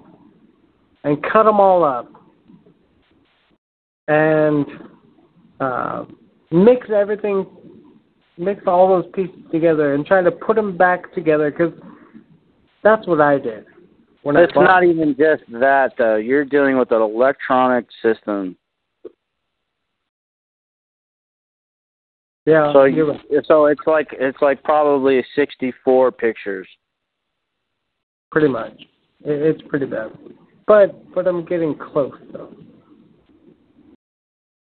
[1.04, 2.12] and cut them all up
[4.08, 4.66] and
[5.60, 6.06] uh,
[6.52, 7.46] mix everything,
[8.38, 11.74] mix all those pieces together and try to put them back together because
[12.84, 13.66] that's what I did.
[14.24, 16.16] When It's I not even just that though.
[16.16, 18.58] You're dealing with an electronic system.
[22.46, 23.22] Yeah, So you're right.
[23.46, 26.68] so it's like it's like probably 64 pictures.
[28.32, 28.74] Pretty much.
[29.24, 30.12] It, it's pretty bad.
[30.68, 32.54] But but I'm getting close though.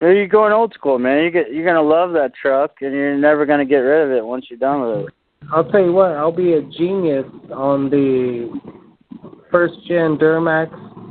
[0.00, 1.24] You're going old school, man.
[1.24, 4.24] You get you're gonna love that truck, and you're never gonna get rid of it
[4.24, 5.14] once you're done with it.
[5.52, 8.60] I'll tell you what, I'll be a genius on the
[9.50, 10.70] first gen Duramax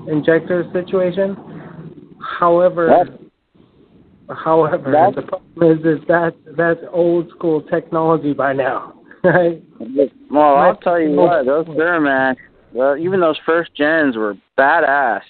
[0.09, 2.15] injector situation.
[2.39, 3.07] However,
[4.35, 9.61] however, That's- the problem is is that that's old school technology by now, right?
[10.29, 12.35] Well, I'll tell you what, those Duramax,
[12.73, 15.21] well, even those first gens were badass.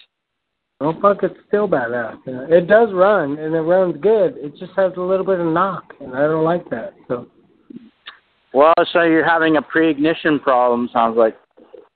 [0.79, 2.17] Oh fuck, it's still badass.
[2.25, 4.35] It does run and it runs good.
[4.37, 6.93] It just has a little bit of knock, and I don't like that.
[7.07, 7.27] So
[8.53, 11.37] Well, so you're having a pre-ignition problem, sounds like.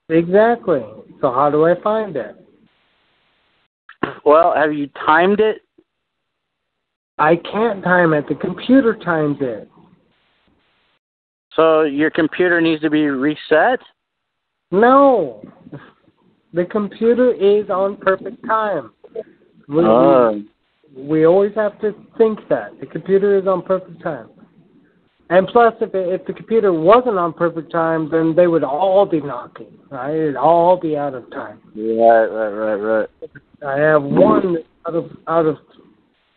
[0.09, 0.83] exactly.
[1.21, 2.35] So how do I find it?
[4.23, 5.61] Well, have you timed it?
[7.17, 8.27] I can't time it.
[8.27, 9.69] The computer times it.
[11.55, 13.79] So your computer needs to be reset?
[14.71, 15.41] No,
[16.53, 18.91] the computer is on perfect time.
[19.67, 20.43] We, Oh.
[20.95, 24.29] we always have to think that the computer is on perfect time.
[25.29, 29.05] And plus, if it, if the computer wasn't on perfect time, then they would all
[29.05, 29.79] be knocking.
[29.89, 30.13] Right?
[30.13, 31.61] It'd all be out of time.
[31.75, 33.09] Right, right, right, right.
[33.65, 34.57] I have one
[34.87, 35.57] out of out of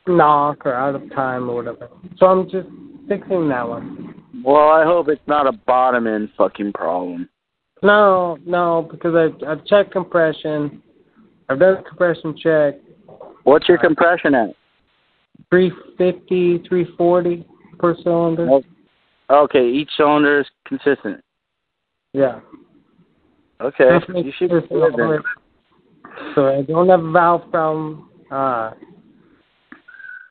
[0.08, 1.88] knock or out of time or whatever.
[2.18, 2.68] So I'm just
[3.08, 4.14] fixing that one.
[4.44, 7.28] Well, I hope it's not a bottom end fucking problem.
[7.82, 10.82] No, no, because I I've checked compression.
[11.48, 12.74] I've done a compression check.
[13.44, 14.50] What's your compression at?
[15.50, 17.46] 350, 340
[17.78, 18.48] per cylinder.
[18.50, 18.62] Oh.
[19.30, 21.22] Okay, each cylinder is consistent.
[22.12, 22.40] Yeah.
[23.60, 25.16] Okay, you should be good all the way.
[25.16, 26.34] then.
[26.34, 28.08] So I don't have a valve problem.
[28.30, 28.72] Uh,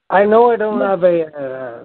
[0.10, 1.84] I know I don't have a uh,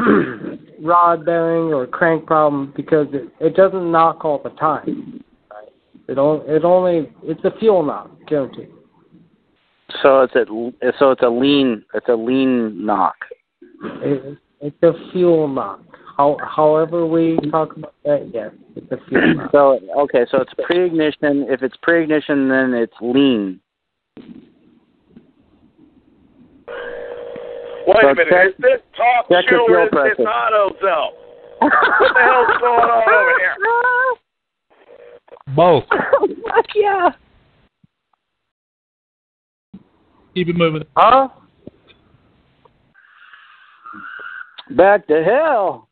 [0.80, 5.22] rod bearing or crank problem because it, it doesn't knock all the time.
[5.50, 5.68] Right?
[6.08, 8.70] It only it only it's a fuel knock, guaranteed.
[10.02, 10.46] So it's a
[10.98, 13.16] so it's a lean it's a lean knock.
[14.00, 15.80] It, it's a fuel knock.
[16.16, 19.50] How, however we talk about that, yes, it's a fuel knock.
[19.52, 21.46] So okay, so it's pre-ignition.
[21.50, 23.60] If it's pre-ignition, then it's lean.
[27.86, 30.24] Wait So a minute, check- is this talk check your show or fuel is this
[30.24, 30.30] pressure.
[30.30, 31.12] auto zone?
[31.60, 33.56] What the hell's going on over here?
[35.54, 35.84] Both.
[35.90, 37.10] Fuck yeah.
[40.34, 40.82] Keep it moving.
[40.96, 41.28] Huh?
[44.70, 45.88] Back to hell.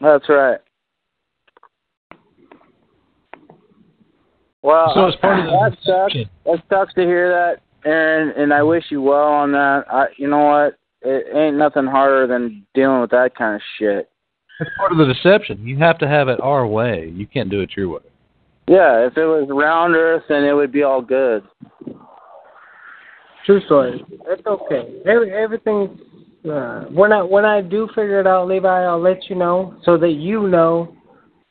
[0.00, 0.58] That's right.
[4.62, 6.12] Well, So as part of the that sucks.
[6.14, 6.30] deception.
[6.44, 9.84] That sucks to hear that, Aaron, and I wish you well on that.
[9.90, 10.78] I, you know what?
[11.02, 14.10] It ain't nothing harder than dealing with that kind of shit.
[14.60, 15.66] It's part of the deception.
[15.66, 17.10] You have to have it our way.
[17.14, 18.00] You can't do it your way.
[18.68, 21.42] Yeah, if it was round Earth, then it would be all good.
[23.46, 24.04] True story.
[24.26, 25.00] It's okay.
[25.06, 25.98] Every, everything's
[26.48, 29.98] uh, when I when I do figure it out, Levi, I'll let you know so
[29.98, 30.94] that you know,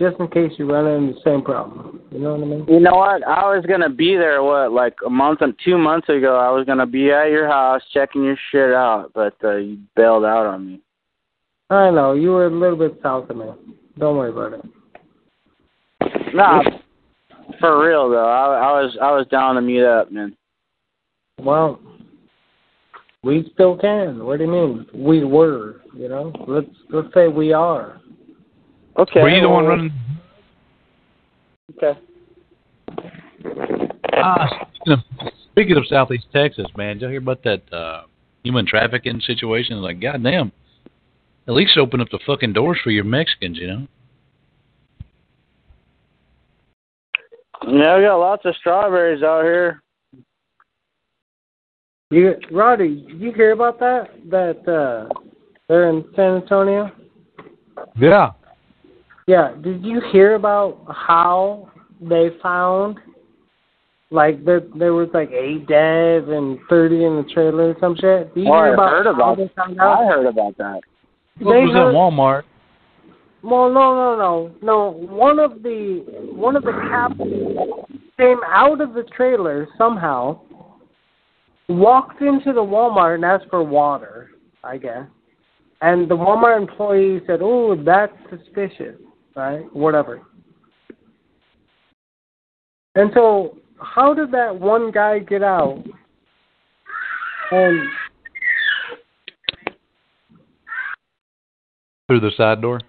[0.01, 2.01] just in case you run into the same problem.
[2.11, 2.65] You know what I mean?
[2.67, 3.27] You know what?
[3.27, 4.41] I was gonna be there.
[4.41, 6.37] What, like a month and two months ago?
[6.37, 10.23] I was gonna be at your house checking your shit out, but uh, you bailed
[10.23, 10.81] out on me.
[11.69, 13.45] I know you were a little bit south of me.
[13.97, 16.33] Don't worry about it.
[16.33, 16.63] Nah,
[17.59, 18.29] for real though.
[18.29, 20.35] I, I was I was down to meet up, man.
[21.39, 21.79] Well,
[23.23, 24.23] we still can.
[24.23, 24.85] What do you mean?
[24.93, 25.81] We were.
[25.93, 26.33] You know.
[26.47, 27.98] Let's let's say we are.
[28.97, 29.21] Okay.
[29.21, 29.91] Were you the one running?
[31.77, 31.99] Okay.
[34.13, 34.99] Ah, speaking of,
[35.51, 38.03] speaking of Southeast Texas, man, did you hear about that uh,
[38.43, 39.81] human trafficking situation?
[39.81, 40.51] Like, goddamn.
[41.47, 43.87] At least open up the fucking doors for your Mexicans, you know?
[47.67, 49.81] Yeah, we got lots of strawberries out here.
[52.11, 54.09] You, Roddy, did you hear about that?
[54.29, 55.13] That uh,
[55.67, 56.91] they're in San Antonio.
[57.99, 58.31] Yeah.
[59.29, 59.53] Yeah.
[59.61, 61.69] Did you hear about how
[62.01, 62.97] they found
[64.09, 68.33] like there there was like eight dead and thirty in the trailer or some shit?
[68.33, 69.37] Did you Oh, hear I about heard about.
[69.37, 69.99] they found out?
[70.01, 70.79] I heard about that.
[71.39, 72.43] It was heard- at Walmart.
[73.43, 74.89] Well, no, no, no, no.
[75.15, 76.03] One of the
[76.33, 77.55] one of the captains
[78.17, 80.39] came out of the trailer somehow,
[81.69, 84.31] walked into the Walmart and asked for water,
[84.63, 85.05] I guess.
[85.81, 88.99] And the Walmart employee said, "Oh, that's suspicious,"
[89.39, 89.75] right?
[89.75, 90.21] Whatever.
[92.95, 95.83] And so, how did that one guy get out?
[97.51, 97.89] And
[102.07, 102.81] Through the side door.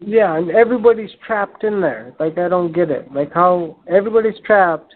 [0.00, 2.14] Yeah, and everybody's trapped in there.
[2.18, 3.12] Like I don't get it.
[3.12, 4.94] Like how everybody's trapped,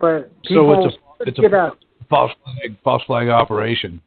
[0.00, 1.78] but people so it's a it's get a out.
[2.10, 4.00] false flag false flag operation.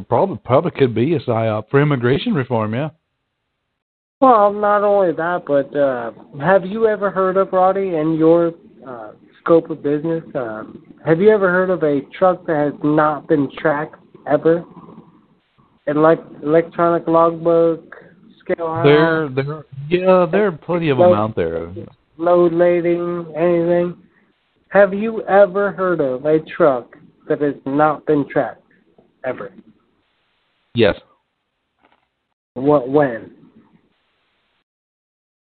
[0.00, 2.90] Probably probably could be a psyop for immigration reform, yeah.
[4.20, 8.54] Well, not only that, but uh, have you ever heard of Roddy in your
[8.86, 10.24] uh, scope of business?
[10.34, 10.64] Uh,
[11.04, 14.64] have you ever heard of a truck that has not been tracked ever?
[15.86, 17.94] Elect- electronic logbook,
[18.40, 21.70] scale There, there, yeah, there are plenty of them out there.
[22.16, 23.96] load lading, anything.
[24.68, 26.96] Have you ever heard of a truck
[27.28, 28.62] that has not been tracked
[29.24, 29.52] ever?
[30.76, 30.94] Yes,
[32.52, 32.88] What?
[32.88, 33.32] When?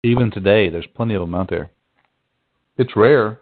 [0.04, 1.70] even today, there's plenty of them out there.
[2.78, 3.42] It's rare,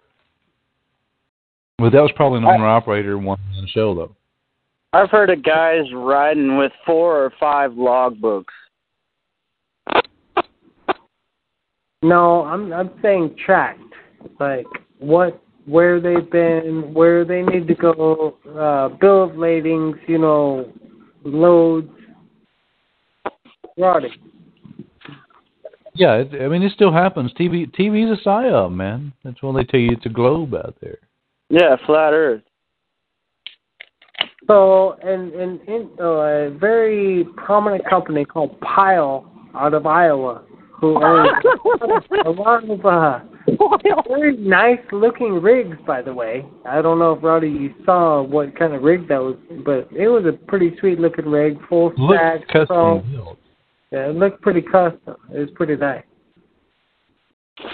[1.77, 4.15] but that was probably an owner operator one man show though.
[4.93, 8.45] I've heard of guys riding with four or five logbooks.
[12.01, 13.79] No, I'm I'm saying tracked.
[14.39, 14.65] Like
[14.97, 20.71] what, where they've been, where they need to go, uh, bill of ladings, you know,
[21.26, 21.89] loads.
[23.78, 24.09] Roddy.
[25.93, 27.32] Yeah, it, I mean it still happens.
[27.34, 29.13] TV, TV's a psyop, man.
[29.23, 30.97] That's when they tell you it's a globe out there.
[31.49, 32.43] Yeah, flat Earth.
[34.47, 40.43] So, and and in uh, a very prominent company called Pile out of Iowa,
[40.80, 41.30] who owns
[42.26, 43.19] a lot of uh,
[44.07, 46.45] very nice looking rigs, by the way.
[46.65, 49.35] I don't know if Roddy you saw what kind of rig that was,
[49.65, 52.47] but it was a pretty sweet looking rig, full Looks stack.
[52.47, 53.37] custom built.
[53.91, 55.15] yeah, it looked pretty custom.
[55.33, 56.03] It was pretty nice.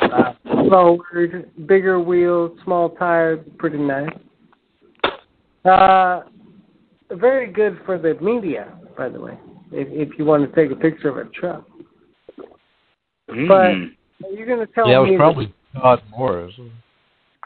[0.02, 4.10] Uh, lowered, bigger wheels, small tires, pretty nice.
[5.66, 6.22] Uh,
[7.12, 9.38] very good for the media, by the way.
[9.72, 11.66] If if you want to take a picture of a truck,
[13.28, 13.72] but
[14.30, 16.54] you're going to tell Yeah, it me was probably Todd Morris.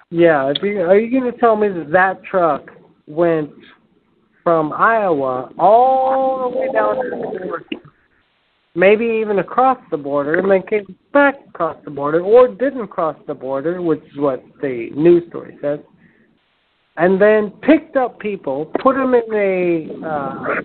[0.09, 0.45] yeah.
[0.45, 2.69] Are you going to tell me that that truck
[3.07, 3.51] went
[4.43, 7.63] from Iowa all the way down to the border,
[8.75, 13.17] maybe even across the border, and then came back across the border, or didn't cross
[13.27, 15.79] the border, which is what the news story says,
[16.97, 20.61] and then picked up people, put them in a uh,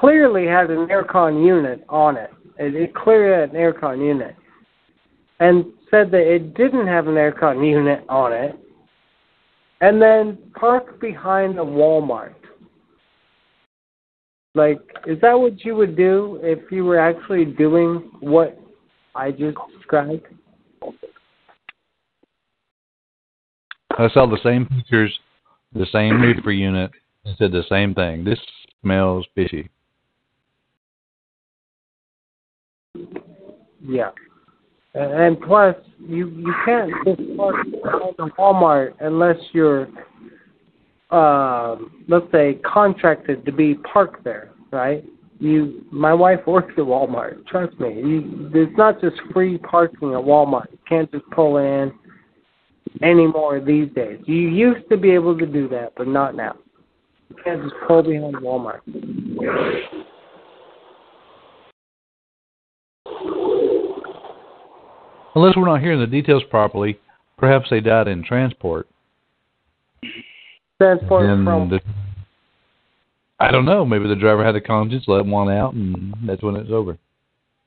[0.00, 2.16] clearly had an aircon unit on.
[2.16, 4.34] It, it clearly had an aircon unit,
[5.40, 8.54] and said that it didn't have an aircon unit on it,
[9.80, 12.34] and then parked behind a Walmart.
[14.54, 18.58] Like, is that what you would do if you were actually doing what
[19.14, 20.26] I just described?
[23.96, 25.16] I saw the same pictures,
[25.74, 26.90] the same reefer unit,
[27.24, 28.24] and said the same thing.
[28.24, 28.38] This
[28.80, 29.68] smells fishy.
[33.86, 34.10] Yeah.
[34.98, 39.86] And, plus, you you can't just park behind a Walmart unless you're,
[41.10, 45.04] um, let's say, contracted to be parked there, right?
[45.38, 47.46] You, my wife works at Walmart.
[47.46, 50.72] Trust me, you, it's not just free parking at Walmart.
[50.72, 51.92] You can't just pull in
[53.02, 54.18] anymore these days.
[54.26, 56.56] You used to be able to do that, but not now.
[57.30, 58.80] You can't just pull behind Walmart.
[65.38, 66.98] Unless we're not hearing the details properly,
[67.36, 68.88] perhaps they died in transport.
[70.78, 71.80] Transport from the,
[73.38, 73.84] I don't know.
[73.84, 76.98] Maybe the driver had a conscience, let one out, and that's when it's over.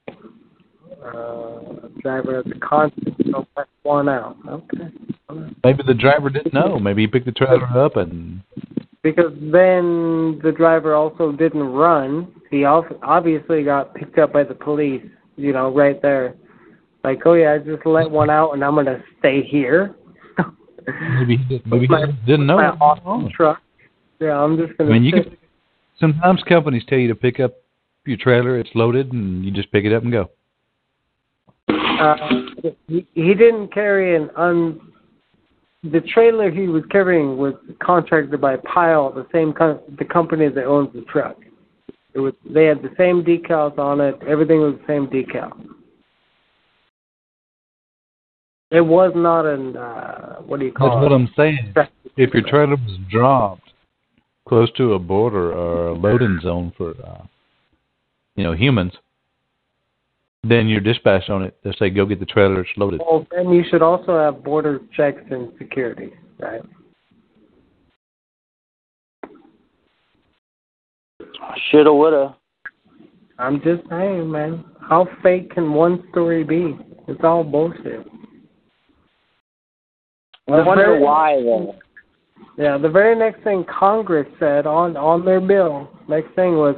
[0.10, 4.36] uh, driver of the constant, so let one out.
[4.50, 4.90] Okay.
[5.64, 6.78] Maybe the driver didn't know.
[6.78, 8.42] Maybe he picked the trailer up and
[9.02, 12.34] Because then the driver also didn't run.
[12.50, 15.06] He obviously got picked up by the police,
[15.38, 16.36] you know, right there.
[17.04, 19.96] Like, oh yeah, I just let one out and I'm going to stay here.
[21.18, 22.58] maybe he didn't, maybe My- he didn't know.
[22.58, 23.62] My awesome truck.
[24.20, 25.38] Yeah, I'm just going to mean, you can.
[26.00, 27.54] Sometimes companies tell you to pick up
[28.06, 28.60] your trailer.
[28.60, 30.30] It's loaded, and you just pick it up and go.
[31.70, 32.16] uh,
[32.88, 34.80] he, he didn't carry an un.
[35.84, 40.66] The trailer he was carrying was contracted by Pile, the same com- the company that
[40.66, 41.38] owns the truck.
[42.14, 44.20] It was they had the same decals on it.
[44.28, 45.52] Everything was the same decal.
[48.72, 50.90] It was not an uh, what do you call it?
[50.90, 51.12] That's call what?
[51.12, 51.74] I'm saying.
[52.16, 53.74] If your trailer was dropped
[54.48, 57.24] close to a border or a loading zone for, uh,
[58.36, 58.94] you know, humans,
[60.44, 61.58] then you're dispatched on it.
[61.64, 62.62] They say, "Go get the trailer.
[62.62, 66.62] It's loaded." Well, then you should also have border checks and security, right?
[71.70, 72.38] Shoulda, woulda.
[73.38, 74.64] I'm just saying, man.
[74.80, 76.78] How fake can one story be?
[77.08, 78.08] It's all bullshit.
[80.52, 81.76] I wonder why though.
[82.58, 86.76] Yeah, the very next thing Congress said on on their bill, next thing was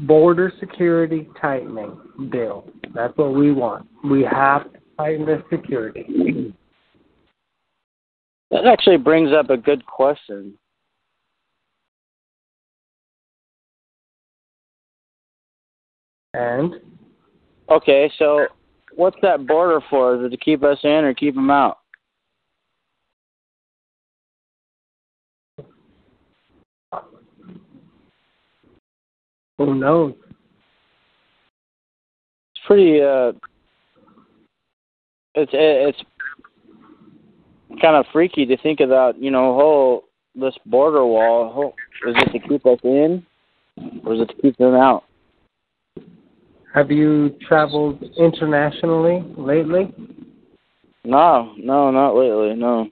[0.00, 1.98] border security tightening
[2.30, 2.64] bill.
[2.94, 3.86] That's what we want.
[4.04, 6.54] We have to tighten the security.
[8.50, 10.54] That actually brings up a good question.
[16.34, 16.74] And
[17.70, 18.46] Okay, so
[18.94, 20.16] what's that border for?
[20.16, 21.78] Is it to keep us in or keep them out?
[29.58, 30.14] Who knows?
[32.54, 33.00] It's pretty.
[33.02, 33.32] Uh,
[35.34, 35.98] it's it's
[37.80, 39.20] kind of freaky to think about.
[39.20, 40.04] You know, whole
[40.34, 41.52] this border wall.
[41.52, 41.74] Whole,
[42.06, 43.26] is it to keep us in,
[44.04, 45.04] or is it to keep them out?
[46.74, 49.92] Have you traveled internationally lately?
[51.04, 52.54] No, no, not lately.
[52.54, 52.88] No.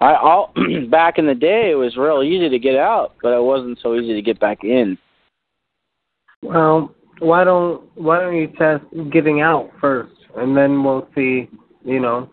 [0.00, 0.52] I all
[0.90, 3.94] back in the day it was real easy to get out, but it wasn't so
[3.94, 4.98] easy to get back in.
[6.44, 11.48] Well, why don't why don't you test getting out first, and then we'll see.
[11.84, 12.30] You know,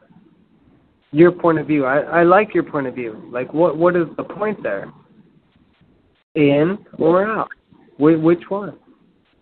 [1.12, 1.86] your point of view.
[1.86, 3.28] I I like your point of view.
[3.32, 4.91] Like, what what is the point there?
[6.36, 7.49] In or out?
[7.97, 8.78] Wh- which one?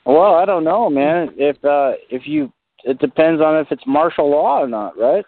[0.06, 1.30] Well, I don't know, man.
[1.36, 2.52] If uh if you
[2.84, 5.26] it depends on if it's martial law or not, right?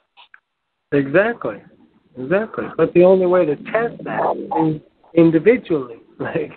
[0.92, 1.62] Exactly,
[2.18, 2.66] exactly.
[2.78, 4.82] But the only way to test that is
[5.16, 5.98] individually.
[6.20, 6.52] Like,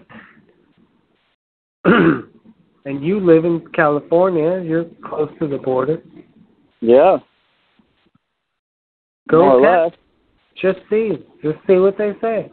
[2.85, 4.63] and you live in California.
[4.63, 6.03] You're close to the border.
[6.81, 7.19] Yeah.
[9.31, 10.01] Go test.
[10.61, 11.13] Just see.
[11.43, 12.51] Just see what they say.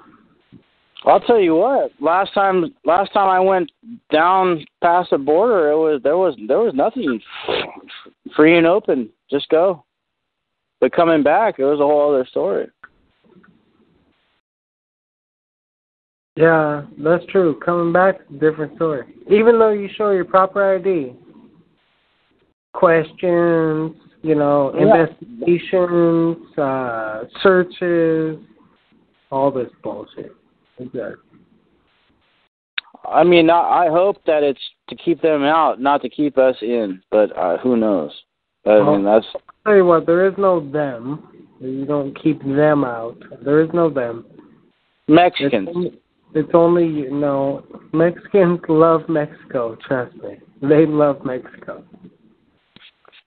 [1.04, 1.92] I'll tell you what.
[2.00, 3.72] Last time, last time I went
[4.12, 7.20] down past the border, it was there was there was nothing
[8.36, 9.10] free and open.
[9.30, 9.84] Just go.
[10.80, 12.68] But coming back, it was a whole other story.
[16.36, 17.60] Yeah, that's true.
[17.60, 19.04] Coming back, different story.
[19.30, 21.14] Even though you show your proper ID,
[22.74, 24.82] questions, you know, Yeah.
[24.82, 28.40] investigations, uh, searches,
[29.30, 30.34] all this bullshit.
[30.80, 31.18] Exactly.
[33.06, 36.56] I mean, I I hope that it's to keep them out, not to keep us
[36.62, 37.02] in.
[37.10, 38.12] But uh, who knows?
[38.66, 39.26] I mean, that's
[39.66, 41.28] Tell you what, there is no them.
[41.60, 43.18] You don't keep them out.
[43.44, 44.26] There is no them.
[45.08, 45.70] Mexicans.
[45.72, 45.96] It's
[46.34, 47.64] it's only you know
[47.94, 49.78] Mexicans love Mexico.
[49.88, 51.84] Trust me, they love Mexico.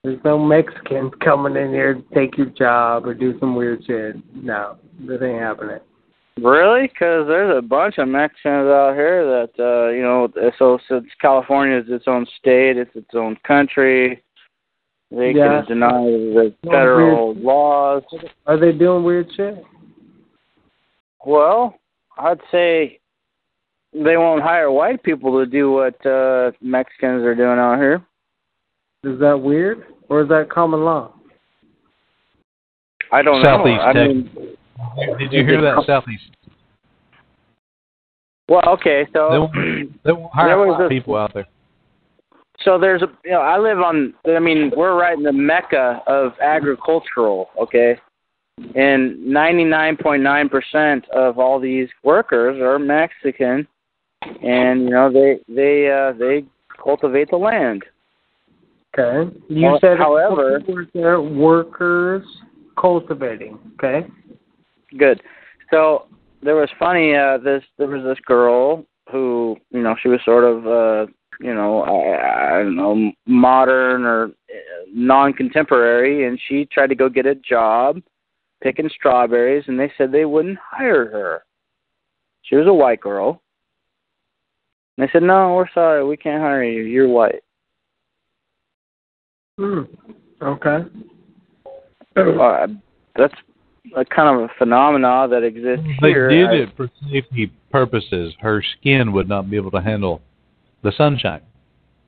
[0.02, 4.16] There's no Mexicans coming in here to take your job or do some weird shit.
[4.34, 4.76] No,
[5.06, 5.78] that ain't happening.
[6.42, 6.88] Really?
[6.88, 10.28] Because there's a bunch of Mexicans out here that, uh, you know,
[10.58, 14.22] so since California is its own state, it's its own country,
[15.10, 15.62] they Yeah.
[15.62, 18.02] can deny the federal laws.
[18.46, 19.64] Are they doing weird shit?
[21.24, 21.78] Well,
[22.18, 23.00] I'd say
[23.92, 28.02] they won't hire white people to do what uh, Mexicans are doing out here.
[29.04, 31.12] Is that weird or is that common law?
[33.12, 33.82] I don't Southeast know.
[33.82, 34.30] I mean,
[35.18, 36.24] Did you hear that, Southeast?
[38.48, 41.46] well, okay, They so won't, they won't hire There was white a- people out there.
[42.60, 46.00] So there's a, you know, I live on, I mean, we're right in the mecca
[46.06, 47.98] of agricultural, okay?
[48.58, 53.66] And 99.9% of all these workers are Mexican,
[54.42, 56.44] and you know they they uh, they
[56.82, 57.84] cultivate the land.
[58.96, 59.30] Okay.
[59.48, 60.60] You Well, said however-
[60.94, 62.22] there workers
[62.80, 63.58] cultivating.
[63.74, 64.06] Okay.
[64.96, 65.20] Good.
[65.72, 66.06] So
[66.42, 67.14] there was funny.
[67.16, 71.06] Uh, this there was this girl who you know she was sort of uh,
[71.40, 74.30] you know I, I don't know modern or uh,
[74.92, 78.00] non-contemporary, and she tried to go get a job
[78.64, 81.44] picking strawberries, and they said they wouldn't hire her.
[82.42, 83.42] She was a white girl.
[84.96, 86.82] And they said, "No, we're sorry, we can't hire you.
[86.82, 87.42] You're white."
[89.58, 89.82] Hmm.
[90.42, 90.78] Okay.
[92.16, 92.66] Uh,
[93.16, 93.34] that's
[93.96, 96.28] a kind of a phenomena that exists They here.
[96.28, 98.34] did I- it for safety purposes.
[98.40, 100.22] Her skin would not be able to handle
[100.82, 101.42] the sunshine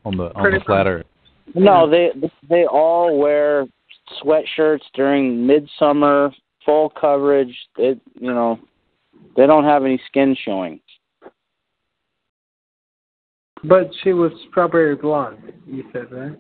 [0.05, 1.07] on the on the flat earth.
[1.55, 2.13] No, they
[2.49, 3.67] they all wear
[4.23, 6.33] sweatshirts during midsummer,
[6.67, 7.57] full coverage.
[7.79, 8.59] It you know,
[9.37, 10.81] they don't have any skin showing.
[13.65, 15.55] But she was strawberry blonde.
[15.67, 16.39] You said right.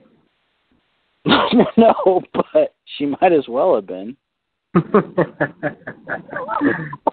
[1.77, 4.16] no, but she might as well have been.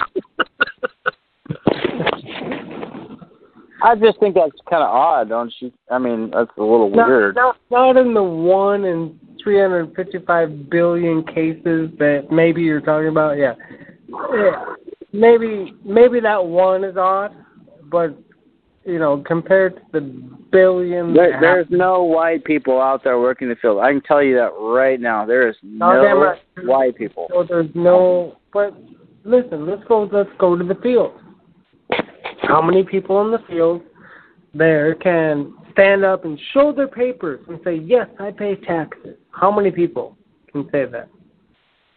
[3.83, 5.71] I just think that's kind of odd, don't you?
[5.91, 7.35] I mean, that's a little not, weird.
[7.35, 13.37] not, not in the one in 355 billion cases that maybe you're talking about.
[13.37, 13.55] Yeah.
[14.07, 14.65] yeah.
[15.11, 17.35] Maybe maybe that one is odd,
[17.91, 18.17] but
[18.85, 19.99] you know, compared to the
[20.51, 21.15] billions.
[21.15, 23.79] There, there's no white people out there working the field.
[23.79, 25.25] I can tell you that right now.
[25.25, 26.39] There is no right.
[26.63, 27.27] white people.
[27.31, 28.37] So there's no.
[28.53, 28.73] But
[29.25, 30.09] listen, let's go.
[30.11, 31.19] Let's go to the field.
[32.43, 33.81] How many people in the field
[34.53, 39.17] there can stand up and show their papers and say, "Yes, I pay taxes"?
[39.31, 40.17] How many people
[40.51, 41.09] can say that?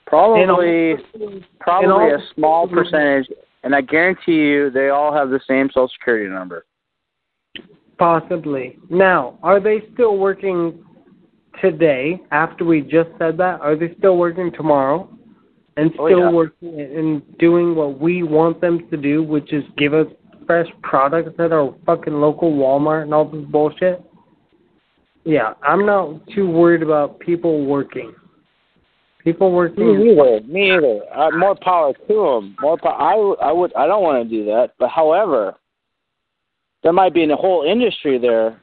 [0.06, 3.28] Probably, In probably all- a small percentage,
[3.64, 6.64] and I guarantee you, they all have the same social security number.
[7.98, 8.78] Possibly.
[8.88, 10.78] Now, are they still working
[11.60, 13.60] today after we just said that?
[13.60, 15.08] Are they still working tomorrow
[15.76, 16.30] and Oh, still yeah.
[16.30, 20.06] working and doing what we want them to do, which is give us
[20.46, 24.02] fresh products at our fucking local Walmart and all this bullshit?
[25.24, 28.14] Yeah, I'm not too worried about people working.
[29.24, 29.84] People working.
[29.84, 30.40] Me either.
[30.46, 31.00] Me either.
[31.12, 32.56] Uh, more power to them.
[32.60, 32.94] More power.
[33.42, 33.74] I, I would.
[33.74, 34.74] I don't want to do that.
[34.78, 35.56] But however,
[36.84, 38.60] there might be a whole industry there.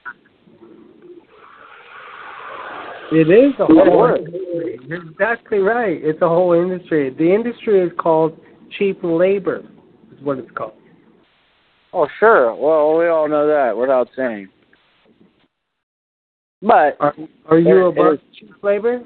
[3.11, 4.80] It is a whole industry.
[4.88, 5.99] You're exactly right.
[6.01, 7.10] It's a whole industry.
[7.10, 8.39] The industry is called
[8.77, 9.64] cheap labor,
[10.14, 10.73] is what it's called.
[11.93, 12.55] Oh sure.
[12.55, 14.49] Well, we all know that without saying.
[16.61, 17.13] But Are,
[17.49, 19.03] are you it cheap labor?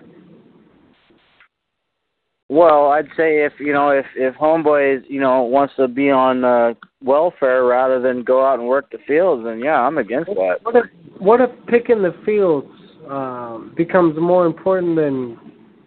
[2.49, 6.09] well, I'd say if you know if if homeboy is you know wants to be
[6.09, 10.29] on uh, welfare rather than go out and work the fields, then yeah, I'm against
[10.29, 10.59] that.
[10.63, 10.85] What if
[11.19, 12.67] what if picking the fields
[13.09, 15.37] um, becomes more important than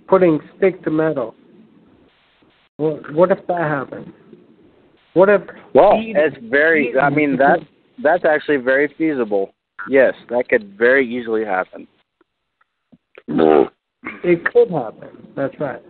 [0.06, 1.34] putting stick to metal?
[2.76, 4.08] What what if that happens?
[5.14, 5.42] What if
[5.74, 6.98] Well, Eat- it's very.
[6.98, 7.60] I mean that
[8.02, 9.52] that's actually very feasible.
[9.88, 11.86] Yes, that could very easily happen.
[14.24, 15.28] it could happen?
[15.36, 15.82] That's right.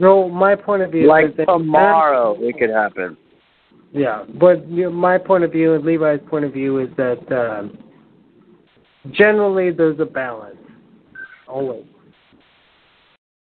[0.00, 3.16] So my point of view Like is that tomorrow, it could happen.
[3.92, 7.20] Yeah, but you know, my point of view and Levi's point of view is that
[7.32, 7.78] um,
[9.12, 10.56] generally there's a balance.
[11.46, 11.84] Always.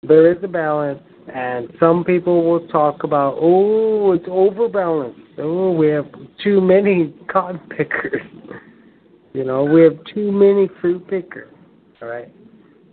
[0.04, 1.02] There is a balance,
[1.34, 5.20] and some people will talk about, oh, it's overbalanced.
[5.38, 6.08] Oh, we have
[6.44, 8.22] too many cotton pickers.
[9.34, 11.54] You know, we have too many fruit pickers.
[12.02, 12.32] All right.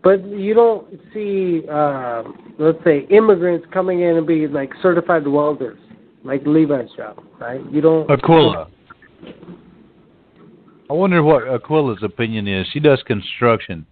[0.03, 5.79] But you don't see, um, let's say, immigrants coming in and being like certified welders,
[6.25, 7.61] like Levi's job, right?
[7.73, 8.11] You don't.
[8.11, 8.69] Aquila.
[10.91, 12.67] I wonder what Aquila's opinion is.
[12.73, 13.87] She does construction.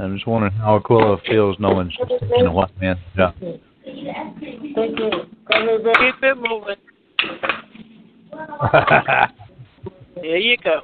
[0.00, 3.34] I'm just wondering how Aquila feels knowing she's taking a white man's job.
[3.40, 5.10] Thank you.
[5.50, 6.76] Keep it moving.
[10.22, 10.80] There you go.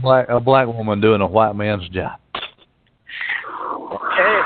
[0.00, 2.18] black, a black woman doing a white man's job.
[4.16, 4.40] Hey,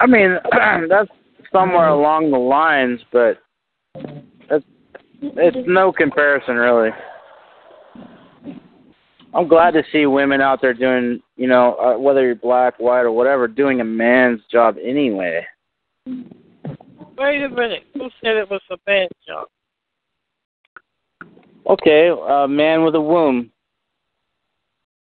[0.00, 0.36] I mean,
[0.88, 1.08] that's
[1.52, 3.38] somewhere along the lines, but
[4.50, 4.66] it's
[5.20, 6.90] it's no comparison really.
[9.34, 13.02] I'm glad to see women out there doing, you know, uh, whether you're black, white,
[13.02, 15.46] or whatever, doing a man's job anyway.
[16.06, 17.84] wait a minute.
[17.94, 19.48] Who said it was a bad job?
[21.66, 23.50] Okay, a man with a womb.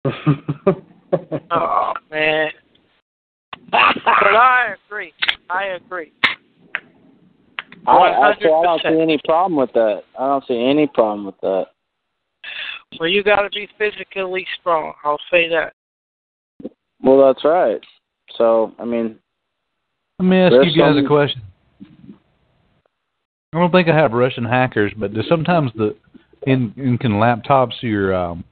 [1.51, 2.51] Oh man.
[3.71, 5.13] but I agree.
[5.49, 6.13] I agree.
[7.87, 10.03] I, actually, I don't see any problem with that.
[10.19, 11.67] I don't see any problem with that.
[12.99, 14.95] Well, you got to be physically strong.
[15.05, 15.73] I'll say that.
[17.03, 17.81] Well, that's right.
[18.37, 19.19] So, I mean,
[20.19, 21.43] Let me ask There's you guys some- a question.
[23.53, 25.97] I don't think I have Russian hackers, but do sometimes the
[26.47, 28.45] in in can laptops your um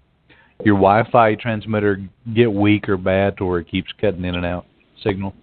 [0.64, 2.00] your Wi-Fi transmitter
[2.34, 4.64] get weak or bad to where it keeps cutting in and out
[5.02, 5.34] signal?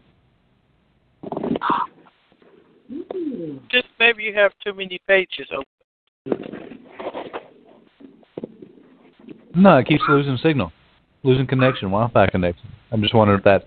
[3.69, 6.60] Just maybe you have too many pages open.
[9.55, 10.71] No, it keeps losing signal,
[11.23, 12.69] losing connection, Wi-Fi connection.
[12.91, 13.65] I'm just wondering if that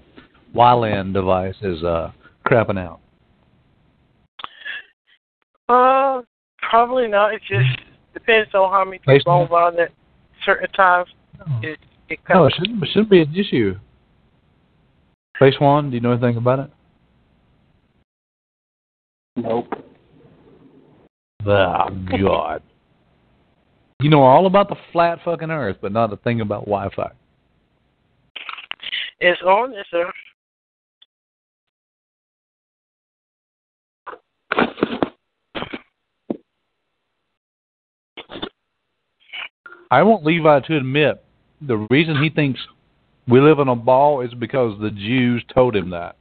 [0.55, 2.12] WLAN device is uh
[2.47, 3.01] crapping out.
[5.69, 6.23] Uh,
[6.59, 7.35] probably not.
[7.35, 7.81] It just
[8.12, 9.90] depends on how many Based people on- on at
[10.44, 11.09] certain times.
[11.62, 11.78] It
[12.09, 13.78] it No, it shouldn't, it shouldn't be an issue.
[15.39, 16.70] Face one, do you know anything about it?
[19.36, 19.66] nope.
[21.47, 21.90] Oh,
[22.20, 22.62] God.
[24.05, 27.10] You know all about the flat fucking earth, but not a thing about Wi-Fi.
[29.18, 29.72] It's on.
[29.72, 29.89] It's
[39.90, 41.24] I want Levi to admit
[41.62, 42.60] the reason he thinks
[43.26, 46.16] we live in a ball is because the Jews told him that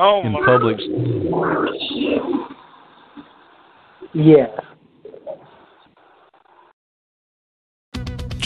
[0.00, 0.44] Oh in my.
[0.44, 0.80] public.
[4.12, 4.67] Yeah.